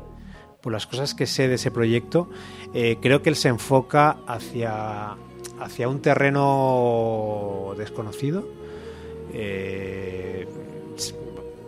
por 0.61 0.73
las 0.73 0.87
cosas 0.87 1.13
que 1.13 1.27
sé 1.27 1.47
de 1.47 1.55
ese 1.55 1.69
proyecto, 1.69 2.29
eh, 2.73 2.97
creo 3.01 3.21
que 3.21 3.29
él 3.29 3.35
se 3.35 3.49
enfoca 3.49 4.17
hacia, 4.27 5.15
hacia 5.59 5.87
un 5.87 6.01
terreno 6.01 7.73
desconocido. 7.77 8.47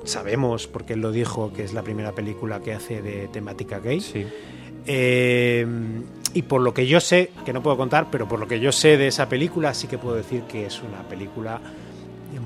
Sabemos, 0.04 0.68
porque 0.68 0.94
él 0.94 1.02
lo 1.02 1.12
dijo, 1.12 1.52
que 1.52 1.64
es 1.64 1.74
la 1.74 1.82
primera 1.82 2.12
película 2.12 2.62
que 2.62 2.74
hace 2.74 3.02
de 3.02 3.28
temática 3.28 3.80
gay. 3.80 4.02
Sí. 4.02 4.26
Y 6.34 6.42
por 6.44 6.62
lo 6.62 6.74
que 6.74 6.86
yo 6.86 7.00
sé, 7.00 7.32
que 7.44 7.54
no 7.54 7.64
puedo 7.64 7.76
contar, 7.76 8.08
pero 8.12 8.28
por 8.28 8.40
lo 8.40 8.48
que 8.48 8.60
yo 8.60 8.72
sé 8.72 8.98
de 8.98 9.08
esa 9.08 9.28
película, 9.28 9.74
sí 9.74 9.88
que 9.88 9.98
puedo 9.98 10.16
decir 10.16 10.44
que 10.44 10.68
es 10.68 10.82
una 10.84 11.02
película 11.08 11.60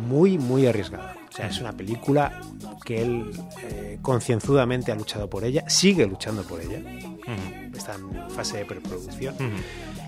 muy, 0.07 0.37
muy 0.37 0.65
arriesgada. 0.65 1.18
O 1.29 1.31
sea, 1.31 1.47
es 1.47 1.59
una 1.61 1.71
película 1.73 2.41
que 2.83 3.01
él 3.01 3.31
eh, 3.63 3.99
concienzudamente 4.01 4.91
ha 4.91 4.95
luchado 4.95 5.29
por 5.29 5.43
ella, 5.43 5.63
sigue 5.69 6.05
luchando 6.07 6.43
por 6.43 6.59
ella, 6.59 6.79
Ujú. 6.79 7.77
está 7.77 7.95
en 7.95 8.29
fase 8.31 8.57
de 8.57 8.65
preproducción, 8.65 9.35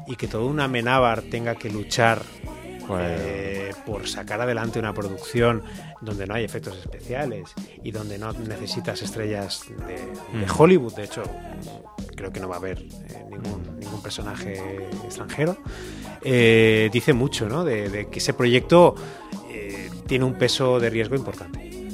y 0.08 0.16
que 0.16 0.28
toda 0.28 0.46
una 0.46 0.64
Amenábar 0.66 1.22
tenga 1.24 1.56
que 1.56 1.70
luchar 1.70 2.22
Pues- 2.88 3.02
eh, 3.22 3.72
por 3.86 4.08
sacar 4.08 4.42
adelante 4.42 4.80
una 4.80 4.94
producción 4.94 5.64
donde 6.02 6.26
no 6.28 6.34
hay 6.34 6.44
efectos 6.44 6.76
especiales 6.78 7.50
y 7.84 7.92
donde 7.92 8.18
no 8.18 8.34
necesitas 8.34 9.02
estrellas 9.02 9.64
de, 9.88 10.40
de. 10.40 10.48
Hollywood. 10.58 10.94
De 10.96 11.04
hecho, 11.06 11.24
creo 12.16 12.32
que 12.34 12.40
no 12.40 12.50
va 12.50 12.56
a 12.56 12.58
haber 12.58 12.80
eh, 12.80 13.26
ningún, 13.30 13.80
ningún 13.80 14.02
personaje 14.02 14.88
extranjero. 15.06 15.58
Eh, 16.24 16.90
dice 16.92 17.14
mucho 17.14 17.48
¿no? 17.48 17.64
de, 17.64 17.90
de 17.90 18.08
que 18.10 18.20
ese 18.20 18.34
proyecto 18.34 18.96
tiene 20.12 20.26
un 20.26 20.34
peso 20.34 20.78
de 20.82 20.90
riesgo 20.90 21.16
importante. 21.16 21.90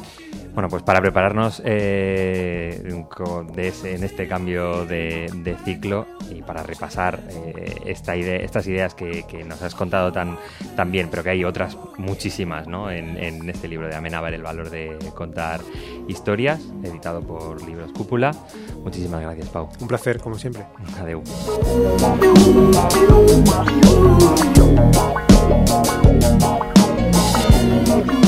Bueno, 0.55 0.69
pues 0.69 0.81
para 0.81 0.99
prepararnos 0.99 1.61
eh, 1.63 2.81
en 2.83 4.03
este 4.03 4.27
cambio 4.27 4.87
de, 4.87 5.55
ciclo 5.63 6.07
y 6.31 6.41
para 6.41 6.63
repasar 6.63 7.19
eh, 7.29 7.75
esta 7.85 8.15
idea, 8.15 8.37
estas 8.37 8.65
ideas 8.65 8.95
que, 8.95 9.23
nos 9.45 9.61
has 9.61 9.75
contado 9.75 10.11
tan, 10.11 10.35
tan 10.75 10.91
bien, 10.91 11.09
pero 11.11 11.21
que 11.21 11.29
hay 11.29 11.43
otras 11.43 11.77
muchísimas 11.99 12.67
¿no? 12.67 12.89
en, 12.89 13.47
este 13.47 13.67
libro 13.67 13.87
de 13.87 13.95
Amenábar, 13.95 14.33
El 14.33 14.41
valor 14.41 14.71
de 14.71 14.97
contar 15.13 15.61
historias, 16.07 16.59
editado 16.83 17.21
por 17.21 17.63
Libros 17.67 17.91
Cúpula. 17.91 18.31
Muchísimas 18.83 19.21
gracias, 19.21 19.49
Pau. 19.49 19.69
Un 19.79 19.87
placer, 19.87 20.19
como 20.19 20.39
siempre. 20.39 20.63
Adeu. 20.99 21.21
Música 27.67 28.26